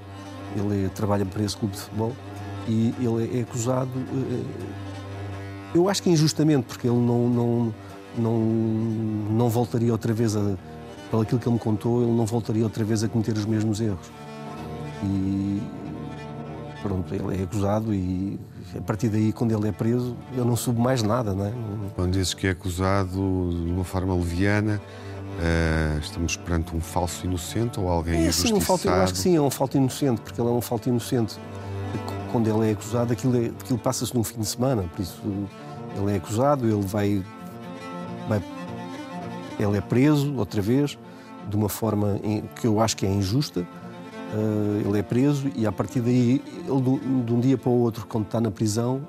[0.59, 2.13] Ele é, trabalha para esse clube de futebol
[2.67, 4.45] e ele é acusado, uh,
[5.73, 7.73] eu acho que injustamente, porque ele não, não,
[8.17, 10.57] não, não voltaria outra vez a.
[11.09, 13.79] Pelo aquilo que ele me contou, ele não voltaria outra vez a cometer os mesmos
[13.79, 14.11] erros.
[15.03, 15.61] E
[16.81, 18.37] pronto, ele é acusado e
[18.75, 21.53] a partir daí, quando ele é preso, eu não soube mais nada, não é?
[21.95, 24.81] Quando dizes que é acusado de uma forma leviana,
[25.37, 29.19] uh, estamos perante um falso inocente ou alguém é, sim, um falso, eu acho que
[29.19, 31.37] sim, é um falso inocente, porque ele é um falso inocente.
[32.31, 35.21] Quando ele é acusado, aquilo, é, aquilo passa-se num fim de semana, por isso
[35.97, 37.23] ele é acusado, ele vai,
[38.27, 38.41] vai
[39.59, 40.97] ele é preso outra vez,
[41.49, 42.19] de uma forma
[42.59, 43.65] que eu acho que é injusta,
[44.33, 48.05] Uh, ele é preso e a partir daí, ele de um dia para o outro,
[48.05, 49.07] quando está na prisão,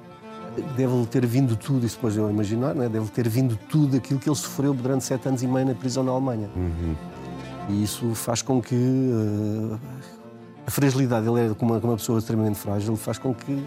[0.76, 2.88] deve ter vindo tudo, isso depois eu imaginar, né?
[2.88, 6.02] deve ter vindo tudo aquilo que ele sofreu durante sete anos e meio na prisão
[6.02, 6.48] na Alemanha.
[6.56, 6.94] Uhum.
[7.68, 9.78] E isso faz com que uh,
[10.66, 13.62] a fragilidade, ele é como uma, uma, pessoa extremamente frágil, faz com que,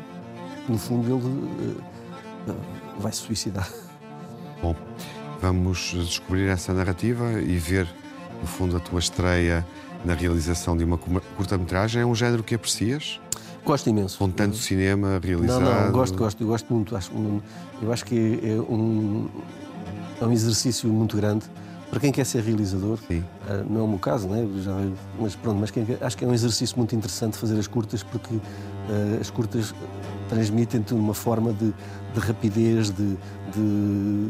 [0.67, 2.55] no fundo, ele uh,
[2.99, 3.69] vai se suicidar.
[4.61, 4.75] Bom,
[5.41, 7.87] vamos descobrir essa narrativa e ver,
[8.41, 9.65] no fundo, a tua estreia
[10.03, 12.01] na realização de uma curta-metragem.
[12.01, 13.19] É um género que aprecias?
[13.65, 14.17] Gosto imenso.
[14.17, 15.61] Com tanto cinema realizado?
[15.61, 16.95] Não, não, gosto, gosto, gosto muito.
[16.95, 17.11] Acho,
[17.81, 19.29] eu acho que é um,
[20.19, 21.45] é um exercício muito grande
[21.91, 23.21] para quem quer ser realizador, uh,
[23.69, 24.47] não é o meu caso, né?
[24.63, 24.71] Já,
[25.19, 28.33] mas pronto, mas quem, acho que é um exercício muito interessante fazer as curtas, porque
[28.33, 28.41] uh,
[29.19, 29.75] as curtas
[30.29, 31.73] transmitem-te uma forma de,
[32.13, 33.17] de rapidez, de,
[33.53, 34.29] de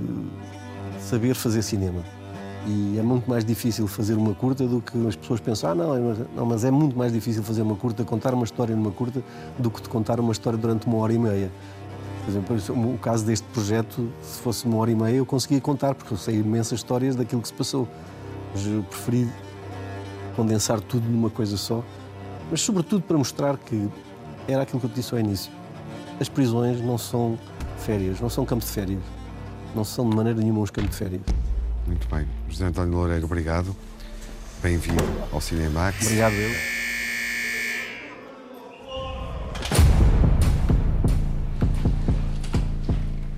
[0.99, 2.03] saber fazer cinema.
[2.67, 6.13] E é muito mais difícil fazer uma curta do que as pessoas pensam, ah, não,
[6.35, 9.23] não, mas é muito mais difícil fazer uma curta, contar uma história numa curta,
[9.57, 11.51] do que de contar uma história durante uma hora e meia.
[12.23, 15.95] Por exemplo, o caso deste projeto, se fosse uma hora e meia, eu conseguia contar,
[15.95, 17.87] porque eu sei imensas histórias daquilo que se passou.
[18.53, 19.27] Mas eu preferi
[20.35, 21.83] condensar tudo numa coisa só,
[22.51, 23.89] mas sobretudo para mostrar que
[24.47, 25.51] era aquilo que eu te disse ao início.
[26.19, 27.39] As prisões não são
[27.77, 29.01] férias, não são campo de férias.
[29.75, 31.21] Não são de maneira nenhuma uns campos de férias.
[31.85, 32.27] Muito bem.
[32.49, 33.75] José António Loureiro, obrigado.
[34.61, 36.05] Bem-vindo ao Cinemax.
[36.05, 36.51] Obrigado, eu.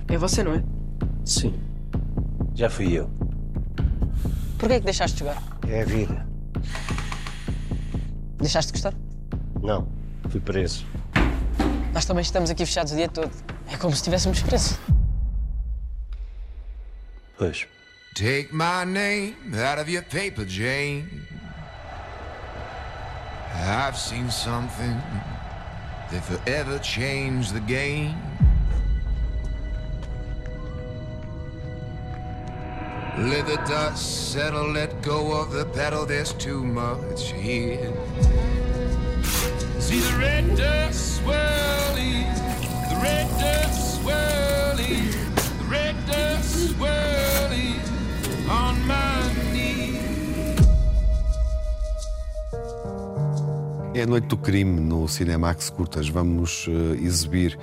[0.08, 0.62] É você, não é?
[1.24, 1.58] Sim.
[2.54, 3.10] Já fui eu.
[4.58, 5.42] Por que é que deixaste de jogar?
[5.68, 6.26] É a vida.
[8.38, 8.94] Deixaste de gostar?
[9.62, 9.88] Não.
[10.28, 10.86] Fui preso.
[11.92, 13.30] Nós também estamos aqui fechados o dia todo.
[13.72, 14.78] É como se estivéssemos presos.
[17.38, 17.66] Pois.
[18.14, 21.26] Take my name out of your paper, Jane.
[23.52, 25.02] I've seen something
[26.12, 28.14] that forever changed the game.
[33.18, 37.92] Let the dust settle, let go of the pedal, there's too much here.
[39.80, 42.32] See the red dust swirling,
[42.90, 45.10] the red dust swirling,
[45.58, 47.93] the red dust swirling
[53.94, 56.08] É a noite do crime no Cinemax Curtas.
[56.08, 57.58] Vamos uh, exibir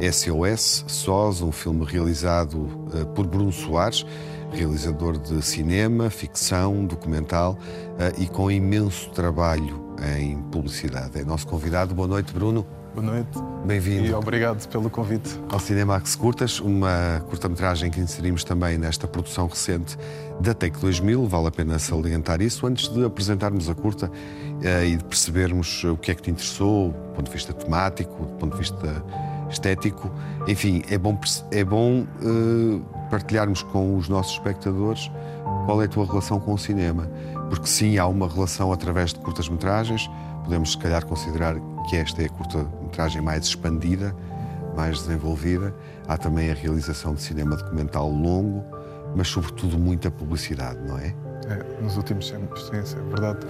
[0.00, 4.06] SOS, SOS, um filme realizado uh, por Bruno Soares,
[4.52, 7.58] realizador de cinema, ficção, documental
[7.98, 11.18] uh, e com imenso trabalho em publicidade.
[11.18, 11.94] É nosso convidado.
[11.94, 12.66] Boa noite, Bruno.
[12.94, 13.38] Boa noite.
[13.64, 14.06] Bem-vindo.
[14.06, 15.40] E obrigado pelo convite.
[15.50, 19.96] Ao Cinemax Curtas, uma curta-metragem que inserimos também nesta produção recente
[20.38, 21.26] da Take 2000.
[21.26, 25.96] Vale a pena salientar isso antes de apresentarmos a curta uh, e de percebermos o
[25.96, 29.02] que é que te interessou, do ponto de vista temático, do ponto de vista
[29.48, 30.10] estético.
[30.46, 31.18] Enfim, é bom,
[31.50, 35.10] é bom uh, partilharmos com os nossos espectadores
[35.64, 37.10] qual é a tua relação com o cinema.
[37.48, 40.10] Porque sim, há uma relação através de curtas-metragens.
[40.44, 41.56] Podemos, se calhar, considerar
[41.88, 44.14] que esta é a curta-metragem mais expandida,
[44.76, 45.74] mais desenvolvida.
[46.06, 48.64] Há também a realização de cinema documental longo,
[49.16, 51.14] mas, sobretudo, muita publicidade, não é?
[51.48, 53.40] É, nos últimos tempos, sim, sim, é verdade.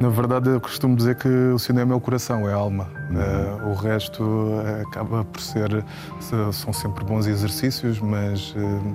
[0.00, 2.88] Na verdade, eu costumo dizer que o cinema é o coração, é a alma.
[3.10, 3.68] Uhum.
[3.68, 5.84] Uh, o resto uh, acaba por ser.
[6.52, 8.52] são sempre bons exercícios, mas.
[8.52, 8.94] Uh,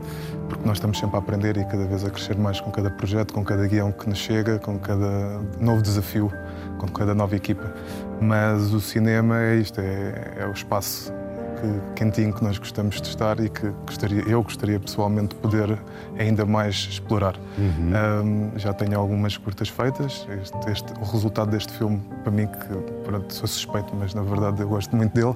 [0.49, 3.33] porque nós estamos sempre a aprender e cada vez a crescer mais com cada projeto,
[3.35, 6.31] com cada guião que nos chega, com cada novo desafio,
[6.79, 7.73] com cada nova equipa.
[8.19, 11.13] Mas o cinema é isto, é, é o espaço
[11.59, 15.77] que, quentinho que nós gostamos de estar e que gostaria, eu gostaria pessoalmente de poder
[16.17, 17.35] ainda mais explorar.
[17.57, 18.51] Uhum.
[18.53, 20.25] Um, já tenho algumas curtas feitas.
[20.41, 24.61] Este, este, o resultado deste filme, para mim, que pronto, sou suspeito, mas na verdade
[24.61, 25.35] eu gosto muito dele,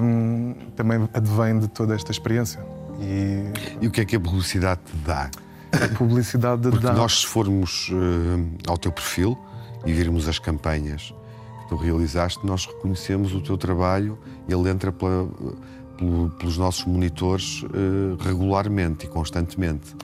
[0.00, 2.60] um, também advém de toda esta experiência.
[3.00, 3.44] E...
[3.80, 5.28] e o que é que a publicidade te dá?
[5.72, 6.92] A publicidade Porque dá.
[6.92, 9.38] Nós, se formos uh, ao teu perfil
[9.84, 11.12] e virmos as campanhas
[11.72, 15.26] tu realizaste, nós reconhecemos o teu trabalho, ele entra pela,
[15.96, 19.96] pelo, pelos nossos monitores uh, regularmente e constantemente,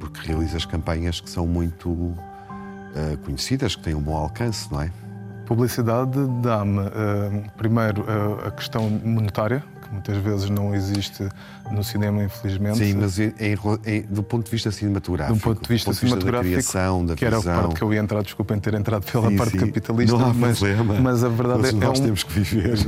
[0.00, 2.16] porque realizas campanhas que são muito uh,
[3.24, 4.90] conhecidas, que têm um bom alcance, não é?
[5.44, 8.06] Publicidade dá-me, uh, primeiro,
[8.46, 11.28] a questão monetária, muitas vezes não existe
[11.70, 12.78] no cinema, infelizmente.
[12.78, 13.32] Sim, mas em,
[13.86, 15.38] em, do ponto de vista cinematográfico.
[15.38, 16.50] Do ponto de vista ponto cinematográfico.
[16.50, 17.40] Da criação, da que visão.
[17.40, 19.66] era a parte que eu ia entrar, desculpem ter entrado pela sim, parte sim.
[19.66, 20.16] capitalista.
[20.16, 21.00] Não há mas, problema.
[21.00, 22.86] mas a verdade mas é nós é um, temos que viver.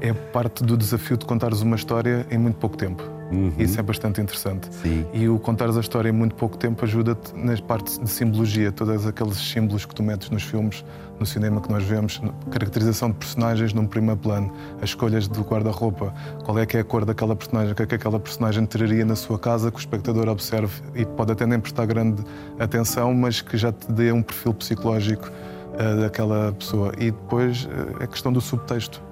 [0.00, 3.02] É parte do desafio de contares uma história em muito pouco tempo.
[3.30, 3.52] Uhum.
[3.58, 4.68] Isso é bastante interessante.
[4.82, 5.04] Sim.
[5.12, 9.06] E o contares a história em muito pouco tempo ajuda-te nas partes de simbologia, todos
[9.06, 10.84] aqueles símbolos que tu metes nos filmes,
[11.18, 14.52] no cinema que nós vemos, caracterização de personagens num primeiro plano,
[14.82, 16.12] as escolhas do guarda-roupa,
[16.44, 19.04] qual é que é a cor daquela personagem, o que é que aquela personagem traria
[19.04, 22.22] na sua casa, que o espectador observe e pode até nem prestar grande
[22.58, 26.92] atenção, mas que já te dê um perfil psicológico uh, daquela pessoa.
[26.98, 29.02] E depois uh, a questão do subtexto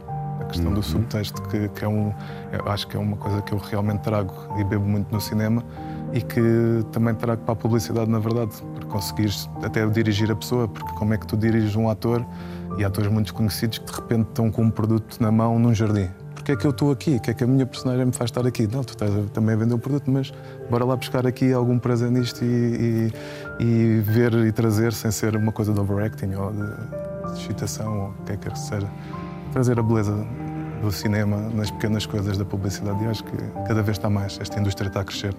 [0.41, 0.75] a questão Uhum.
[0.75, 2.13] do subtexto, que, que é um,
[2.67, 5.63] acho que é uma coisa que eu realmente trago e bebo muito no cinema
[6.15, 6.41] e que
[6.93, 11.19] também para a publicidade, na verdade, para conseguires até dirigir a pessoa, porque como é
[11.19, 12.25] que tu diriges um ator
[12.79, 16.09] e atores muito conhecidos que de repente estão com um produto na mão num jardim?
[16.45, 18.29] porque é que eu estou aqui, o que é que a minha personagem me faz
[18.29, 18.69] estar aqui.
[18.71, 20.31] Não, tu estás também a vender um produto, mas
[20.69, 23.11] bora lá buscar aqui algum prazer nisto e,
[23.59, 27.99] e, e ver e trazer sem ser uma coisa de overacting ou de, de excitação
[27.99, 28.87] ou o que é que seja.
[29.55, 30.15] Trazer a beleza
[30.83, 33.37] do cinema nas pequenas coisas da publicidade e acho que
[33.67, 34.39] cada vez está mais.
[34.39, 35.35] Esta indústria está a crescer,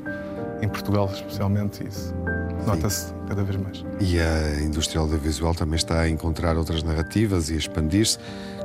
[0.66, 2.14] em Portugal especialmente, isso
[2.66, 3.86] nota-se cada vez mais.
[4.00, 8.18] E a indústria audiovisual também está a encontrar outras narrativas e a expandir-se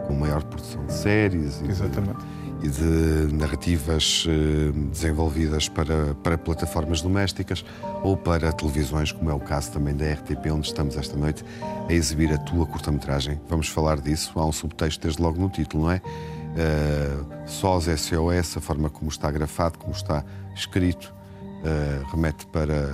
[0.07, 2.19] com maior produção de séries e Exatamente.
[2.19, 7.65] De, e de narrativas eh, desenvolvidas para, para plataformas domésticas
[8.03, 11.45] ou para televisões, como é o caso também da RTP, onde estamos esta noite
[11.89, 13.41] a exibir a tua curta-metragem.
[13.49, 14.33] Vamos falar disso.
[14.39, 16.03] Há um subtexto desde logo no título, não é?
[16.51, 20.25] Uh, SOS, SOS, a forma como está grafado, como está
[20.55, 21.15] escrito,
[21.61, 22.89] uh, remete para,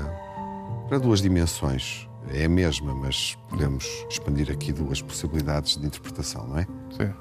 [0.88, 2.08] para duas dimensões.
[2.32, 6.66] É a mesma, mas podemos expandir aqui duas possibilidades de interpretação, não é?
[6.90, 7.12] Sim.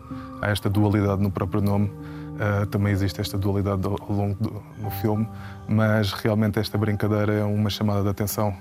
[0.41, 1.87] Há esta dualidade no próprio nome.
[1.87, 5.27] Uh, também existe esta dualidade ao longo do, do filme,
[5.69, 8.53] mas realmente esta brincadeira é uma chamada de atenção,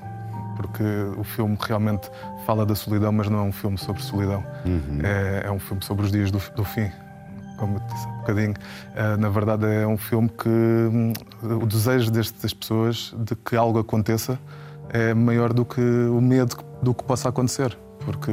[0.57, 0.85] porque
[1.19, 2.09] o filme realmente
[2.47, 4.45] fala da solidão, mas não é um filme sobre solidão.
[4.65, 5.01] Uhum.
[5.03, 6.89] É, é, um filme sobre os dias do, do fim,
[7.57, 8.53] como eu disse há um bocadinho.
[8.53, 11.13] Uh, na verdade, é um filme que um,
[11.63, 14.39] o desejo destas pessoas de que algo aconteça
[14.91, 18.33] é maior do que o medo do que possa acontecer, porque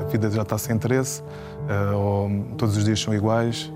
[0.00, 3.72] a vida já está sem interesse, uh, ou todos os dias são iguais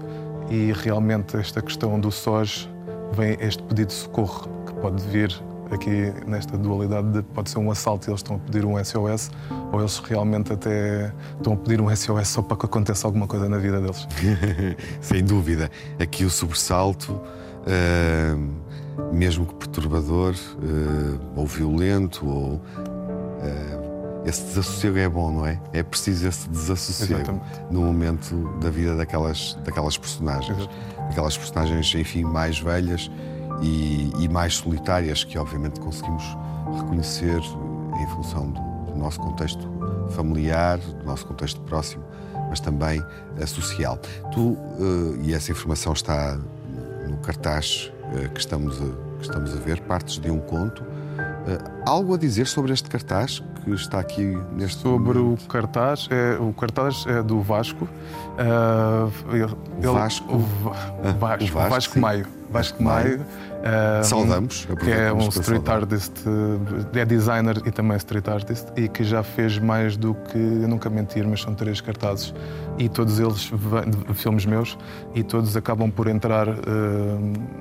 [0.48, 2.68] e realmente esta questão do SOS
[3.12, 5.32] vem este pedido de socorro que pode vir
[5.74, 9.30] aqui nesta dualidade de pode ser um assalto e eles estão a pedir um SOS
[9.72, 13.48] ou eles realmente até estão a pedir um SOS só para que aconteça alguma coisa
[13.48, 14.06] na vida deles.
[15.00, 15.70] Sem dúvida.
[15.98, 22.54] Aqui o sobressalto, uh, mesmo que perturbador, uh, ou violento, ou.
[22.54, 23.82] Uh,
[24.24, 25.60] esse desassossego é bom, não é?
[25.72, 27.44] É preciso esse desassossego Exatamente.
[27.72, 30.56] no momento da vida daquelas, daquelas personagens.
[30.56, 30.72] Exato.
[31.10, 33.10] Aquelas personagens, enfim, mais velhas
[33.60, 36.24] e, e, mais solitárias, que obviamente conseguimos
[36.78, 37.40] reconhecer
[38.00, 39.68] em função do, do nosso contexto
[40.10, 42.04] familiar, do nosso contexto próximo,
[42.48, 43.98] mas também uh, social.
[44.32, 46.38] Tu, uh, e essa informação está
[47.08, 50.82] no cartaz uh, que, estamos a, que estamos a ver, partes de um conto.
[51.86, 55.44] algo a dizer sobre este cartaz que está aqui neste sobre momento?
[55.44, 57.88] o cartaz é o cartaz é do Vasco
[59.32, 60.72] ele, o Vasco o, Va-
[61.04, 61.68] Ah, o Vasco, o Vasco, Vasco sim.
[61.70, 63.18] Vasco Maio Vasco Maio.
[63.18, 63.20] Maio
[63.64, 65.76] eh, Saudamos, que é um street saudar.
[65.82, 66.12] artist
[66.94, 70.90] é designer e também street artist e que já fez mais do que eu nunca
[70.90, 72.34] mentir mas são três cartazes
[72.78, 73.50] e todos eles
[74.14, 74.76] filmes meus
[75.14, 76.54] e todos acabam por entrar eh,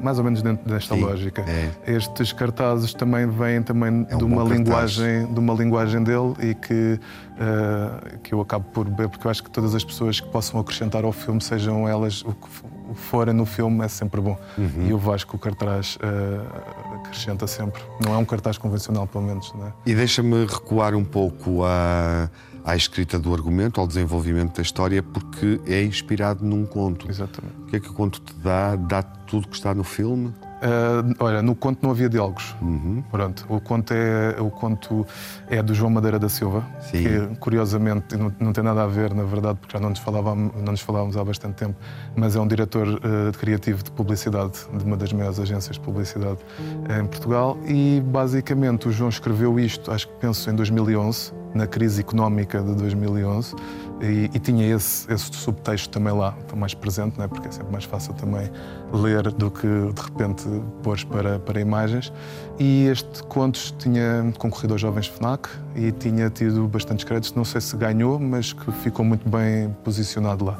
[0.02, 1.70] mais ou menos dentro desta Sim, lógica é.
[1.86, 4.58] estes cartazes também vêm também É um de uma cartaz.
[4.58, 7.00] linguagem de uma linguagem dele e que
[7.39, 10.60] eh, que eu acabo por ver porque eu acho que todas as pessoas que possam
[10.60, 12.48] acrescentar ao filme sejam elas o que
[12.92, 14.88] f- o que forem no filme é sempre bom Uhum.
[14.88, 19.54] e o Vasco o cartaz eh, acrescenta sempre não é um cartaz convencional pelo menos
[19.54, 19.74] não é?
[19.86, 22.30] E deixa-me recuar um pouco à,
[22.64, 27.10] à escrita do argumento, ao desenvolvimento da história, porque é inspirado num conto.
[27.10, 27.56] Exatamente.
[27.64, 28.76] O que é que o conto te dá?
[28.76, 30.34] Dá tudo que está no filme?
[30.62, 32.55] Uh, olha, no conto não havia diálogos.
[32.62, 33.03] Uhum.
[33.09, 35.05] Pronto, o conto é o conto
[35.49, 37.03] é do João Madeira da Silva, Sim.
[37.03, 40.53] que curiosamente não, não tem nada a ver, na verdade, porque já não nos falávamos,
[40.55, 41.76] não nos falávamos há bastante tempo,
[42.16, 46.38] mas é um diretor uh, criativo de publicidade de uma das maiores agências de publicidade
[46.38, 51.66] uh, em Portugal e basicamente o João escreveu isto, acho que penso em 2011, na
[51.66, 53.55] crise económica de 2011
[54.02, 57.28] e, e tinha esse, esse subtexto também lá, mais presente, não é?
[57.28, 58.49] porque é sempre mais fácil também
[58.91, 60.43] ler do que de repente
[60.82, 62.12] pôr para, para imagens.
[62.60, 67.62] E este Contos tinha concorrido aos Jovens FNAC e tinha tido bastantes créditos, não sei
[67.62, 70.58] se ganhou, mas que ficou muito bem posicionado lá.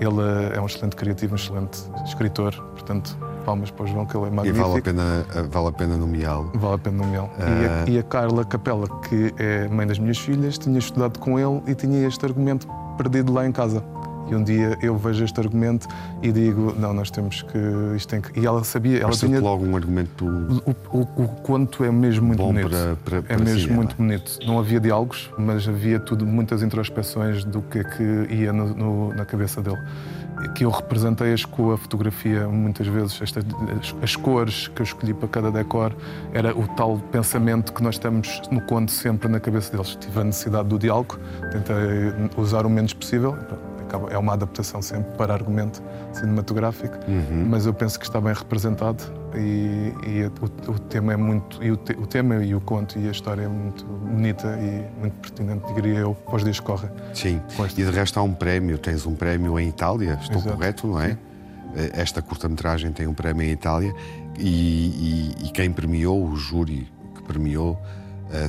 [0.00, 3.16] Ele é um excelente criativo, um excelente escritor, portanto,
[3.46, 4.66] palmas para o João, que ele é E magnífico.
[4.68, 6.50] vale a pena, vale a pena nomeá-lo.
[6.54, 7.30] Vale a pena nomeá-lo.
[7.38, 7.86] Ah.
[7.86, 11.38] E, a, e a Carla Capela, que é mãe das minhas filhas, tinha estudado com
[11.38, 12.66] ele e tinha este argumento
[12.98, 13.82] perdido lá em casa.
[14.28, 15.86] E um dia eu vejo este argumento
[16.20, 17.58] e digo: não, nós temos que.
[17.96, 18.40] Isto tem que.
[18.40, 18.98] E ela sabia.
[18.98, 19.38] Ela tinha.
[19.40, 20.24] logo um argumento
[20.66, 22.68] O, o, o conto é mesmo muito bonito.
[22.68, 23.76] para, para, é para mesmo cinema.
[23.76, 24.38] muito bonito.
[24.44, 28.02] Não havia diálogos, mas havia tudo, muitas introspeções do que é que
[28.34, 29.78] ia no- no- na cabeça dele.
[30.54, 33.44] Que eu representei-as com a fotografia, muitas vezes, estas,
[33.80, 35.94] as, as cores que eu escolhi para cada decor,
[36.32, 39.96] era o tal pensamento que nós temos no conto sempre na cabeça deles.
[39.96, 41.18] Tive a necessidade do diálogo,
[41.52, 41.74] tentei
[42.36, 43.36] usar o menos possível.
[44.10, 45.82] É uma adaptação sempre para argumento
[46.12, 47.46] cinematográfico, Uhum.
[47.48, 49.02] mas eu penso que está bem representado
[49.34, 52.98] e, e o, o tema é muito e o, te- o tema e o conto
[52.98, 56.66] e a história é muito bonita e muito pertinente, diria eu, para os dias que
[56.66, 56.90] correm.
[57.14, 57.40] Sim,
[57.76, 60.56] e de resto há um prémio, tens um prémio em Itália, estou Exato.
[60.56, 61.16] correto, não é?
[61.92, 63.94] esta curta-metragem tem um prémio em Itália
[64.38, 67.78] e, e, e quem premiou, o júri que premiou,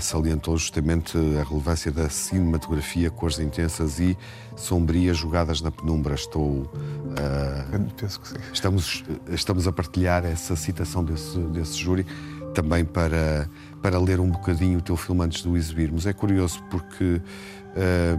[0.02, 4.18] salientou justamente a relevância da cinematografia, cores intensas e
[4.56, 6.16] sombrias jogadas na penumbra.
[6.16, 6.64] Estou.
[6.64, 8.36] Uh, Penso que sim.
[8.52, 12.06] Estamos, estamos a partilhar essa citação desse, desse júri
[12.54, 13.48] também para,
[13.82, 16.06] para ler um bocadinho o teu filme antes de o exibirmos.
[16.06, 17.22] É curioso porque.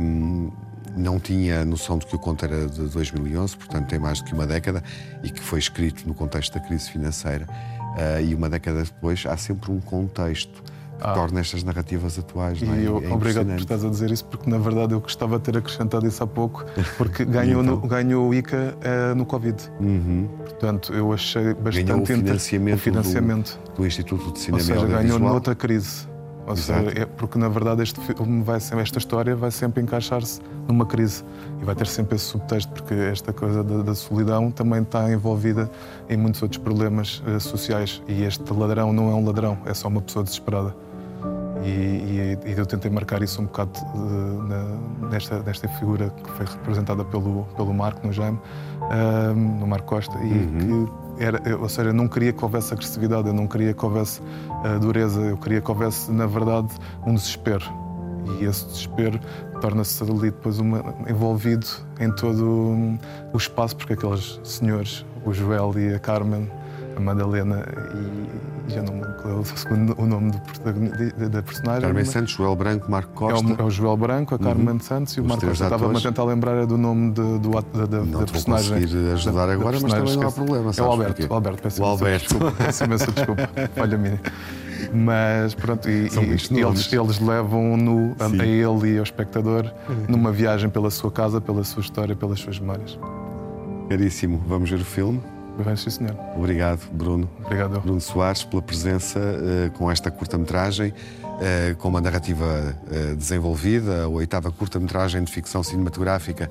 [0.00, 0.50] Um,
[0.96, 4.34] não tinha noção de que o conto era de 2011, portanto tem mais do que
[4.34, 4.82] uma década,
[5.22, 7.46] e que foi escrito no contexto da crise financeira.
[7.46, 10.62] Uh, e uma década depois há sempre um contexto
[11.00, 11.12] ah.
[11.12, 12.60] torna estas narrativas atuais.
[12.60, 12.88] E é?
[12.88, 15.56] eu, é obrigado por estás a dizer isso, porque na verdade eu gostava de ter
[15.56, 16.64] acrescentado isso há pouco,
[16.96, 17.76] porque ganhou, então?
[17.76, 19.56] no, ganhou o ICA uh, no Covid.
[19.80, 20.28] Uhum.
[20.38, 23.60] Portanto, eu achei bastante ganhou o financiamento, o financiamento.
[23.64, 26.06] Do, do, Instituto de Cinema Ou seja, ganhou noutra crise.
[26.48, 30.40] Ou seja, é porque na verdade este filme vai sempre, esta história vai sempre encaixar-se
[30.66, 31.22] numa crise
[31.60, 35.70] e vai ter sempre esse subtexto, porque esta coisa da, da solidão também está envolvida
[36.08, 38.02] em muitos outros problemas uh, sociais.
[38.08, 40.74] E este ladrão não é um ladrão, é só uma pessoa desesperada.
[41.64, 46.30] E, e, e eu tentei marcar isso um bocado uh, na, nesta, nesta figura que
[46.30, 50.86] foi representada pelo, pelo Marco no Jaime, uh, no Marco Costa, e uhum.
[51.16, 54.20] que era, ou seja, eu não queria que houvesse agressividade, eu não queria que houvesse
[54.20, 56.68] uh, dureza, eu queria que houvesse, na verdade,
[57.04, 57.64] um desespero.
[58.40, 59.18] E esse desespero
[59.60, 61.66] torna-se ali depois uma, envolvido
[61.98, 62.98] em todo
[63.32, 66.48] o espaço, porque aqueles senhores, o Joel e a Carmen,
[66.98, 69.42] a Madalena e já não me lembro
[69.98, 71.82] o, o nome do, da personagem.
[71.82, 73.52] Carmen Santos, Joel Branco, Marco Costa.
[73.52, 74.80] É o, é o Joel Branco, a Carmen uhum.
[74.80, 75.64] Santos e o Marco Costa.
[75.64, 78.72] Estava-me a tentar lembrar do nome de, do, da, da, não da personagem.
[78.72, 80.72] Não conseguir ajudar da, agora, mas também não há problema.
[80.76, 82.28] É o Alberto, o Alberto, peço o Alberto.
[82.28, 82.56] desculpa.
[82.58, 83.50] Peço imensa desculpa.
[83.98, 84.20] Minha.
[84.92, 90.04] Mas pronto, e, e eles, eles levam no, a, a, ele e ao espectador uhum.
[90.08, 92.98] numa viagem pela sua casa, pela sua história, pelas suas memórias.
[93.88, 95.20] Caríssimo, vamos ver o filme?
[95.76, 96.16] Sim, senhor.
[96.36, 97.28] Obrigado, Bruno.
[97.44, 97.80] Obrigado.
[97.80, 104.08] Bruno Soares, pela presença uh, com esta curta-metragem, uh, com uma narrativa uh, desenvolvida, a
[104.08, 106.48] oitava curta-metragem de ficção cinematográfica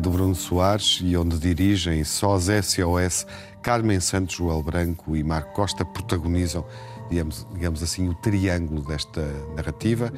[0.00, 3.26] do Bruno Soares, e onde dirigem sós SOS,
[3.60, 6.64] Carmen Santos, Joel Branco e Marco Costa protagonizam,
[7.10, 9.22] digamos, digamos assim, o triângulo desta
[9.54, 10.10] narrativa,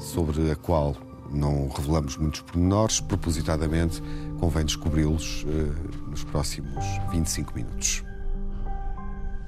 [0.00, 0.96] sobre a qual
[1.30, 4.02] não revelamos muitos pormenores, propositadamente
[4.38, 8.04] convém descobri-los uh, nos próximos 25 minutos.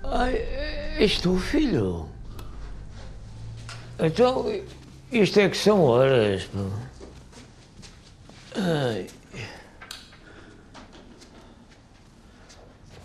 [0.05, 0.37] Ai,
[0.99, 2.09] és tu, filho?
[3.99, 4.47] Então,
[5.11, 6.49] isto é que são horas.
[8.55, 9.07] Ai.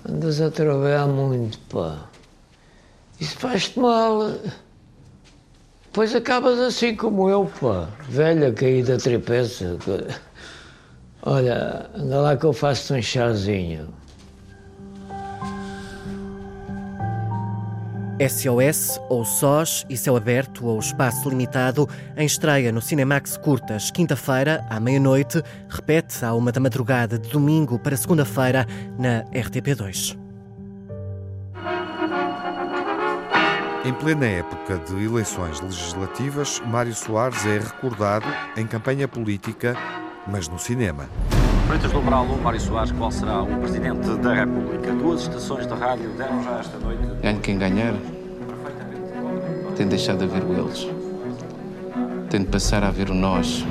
[0.08, 2.08] Andas a trabalhar muito, pá.
[3.20, 4.34] Isso faz-te mal.
[5.94, 7.90] Pois acabas assim como eu, pá.
[8.10, 9.78] Velha caída trepeça.
[11.24, 13.90] Olha, anda lá que eu faço-te um chazinho.
[18.28, 24.64] SOS, ou SOS e Céu Aberto ou Espaço Limitado, em estreia no Cinemax Curtas, quinta-feira,
[24.70, 28.66] à meia-noite, repete à uma da madrugada de domingo para segunda-feira,
[28.98, 30.18] na RTP2.
[33.84, 39.76] Em plena época de eleições legislativas, Mário Soares é recordado em campanha política
[40.28, 41.06] mas no cinema.
[41.68, 44.92] Freitas Dobral ou Mário Soares, qual será o Presidente da República?
[44.92, 47.02] Duas estações de rádio deram já esta noite.
[47.22, 47.94] Ganhe quem ganhar,
[49.76, 50.88] tem deixado de haver o eles.
[52.30, 53.66] Tem de passar a haver o nós.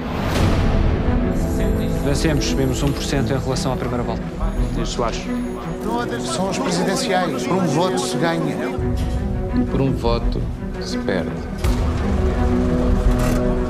[2.04, 4.22] Vencemos, subimos 1% em relação à primeira volta.
[4.74, 5.22] Dias Soares.
[6.24, 7.46] São as presidenciais.
[7.46, 8.56] Por um voto se ganha.
[9.70, 10.40] Por um voto
[10.80, 11.30] se perde.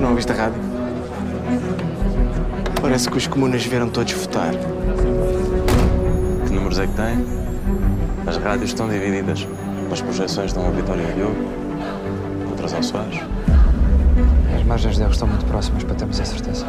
[0.01, 0.70] Não ouviste a rádio?
[2.91, 4.51] Parece que os comunas vieram todos votar.
[6.45, 7.24] Que números é que tem?
[8.26, 9.47] As rádios estão divididas.
[9.93, 11.36] As projeções dão a vitória a Diogo,
[12.51, 13.20] outras ao Soares.
[14.57, 16.66] As margens de erro estão muito próximas para termos a certeza.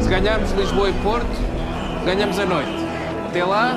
[0.00, 1.26] Se ganharmos Lisboa e Porto,
[2.04, 2.86] ganhamos a noite.
[3.28, 3.76] Até lá,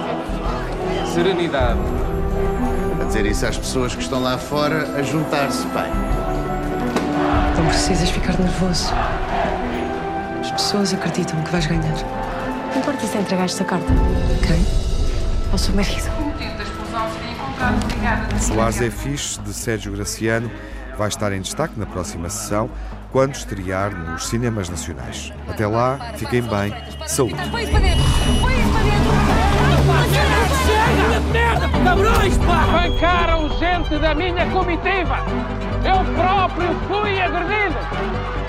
[1.12, 1.80] serenidade.
[3.02, 5.90] A dizer isso às pessoas que estão lá fora a juntar-se, pai.
[7.58, 8.94] Não precisas ficar nervoso.
[10.62, 11.96] As pessoas acreditam que vais ganhar.
[12.70, 13.88] Não importa se entregaste a carta.
[14.46, 14.64] Quem?
[15.52, 16.08] Ao seu marido.
[18.40, 20.52] Soares é fixe, de Sérgio Graciano,
[21.00, 22.70] vai estar em destaque na próxima sessão,
[23.12, 25.34] quando estrear nos cinemas nacionais.
[25.50, 26.72] Até lá, fiquem bem,
[27.08, 27.34] saúde.
[27.50, 27.66] Põe
[33.92, 35.18] gente da minha comitiva!
[35.84, 37.76] Eu próprio fui agredido!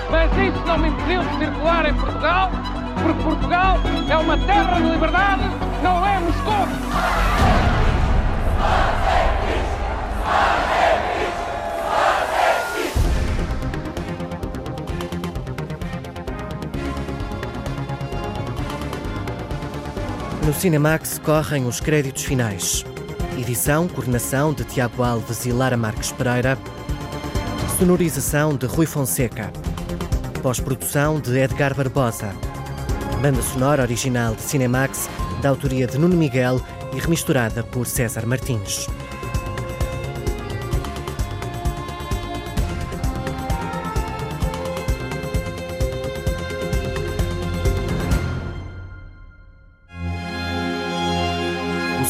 [0.09, 2.51] Mas isso não me impediu de circular em Portugal,
[3.01, 3.77] porque Portugal
[4.09, 5.43] é uma terra de liberdade
[5.81, 6.67] não é Moscou!
[20.45, 22.85] No Cinemax correm os créditos finais.
[23.37, 26.57] Edição, coordenação de Tiago Alves e Lara Marques Pereira.
[27.79, 29.51] Sonorização de Rui Fonseca.
[30.41, 32.33] Pós-produção de Edgar Barbosa.
[33.21, 35.09] Banda sonora original de Cinemax,
[35.41, 36.61] da autoria de Nuno Miguel
[36.95, 38.87] e remisturada por César Martins.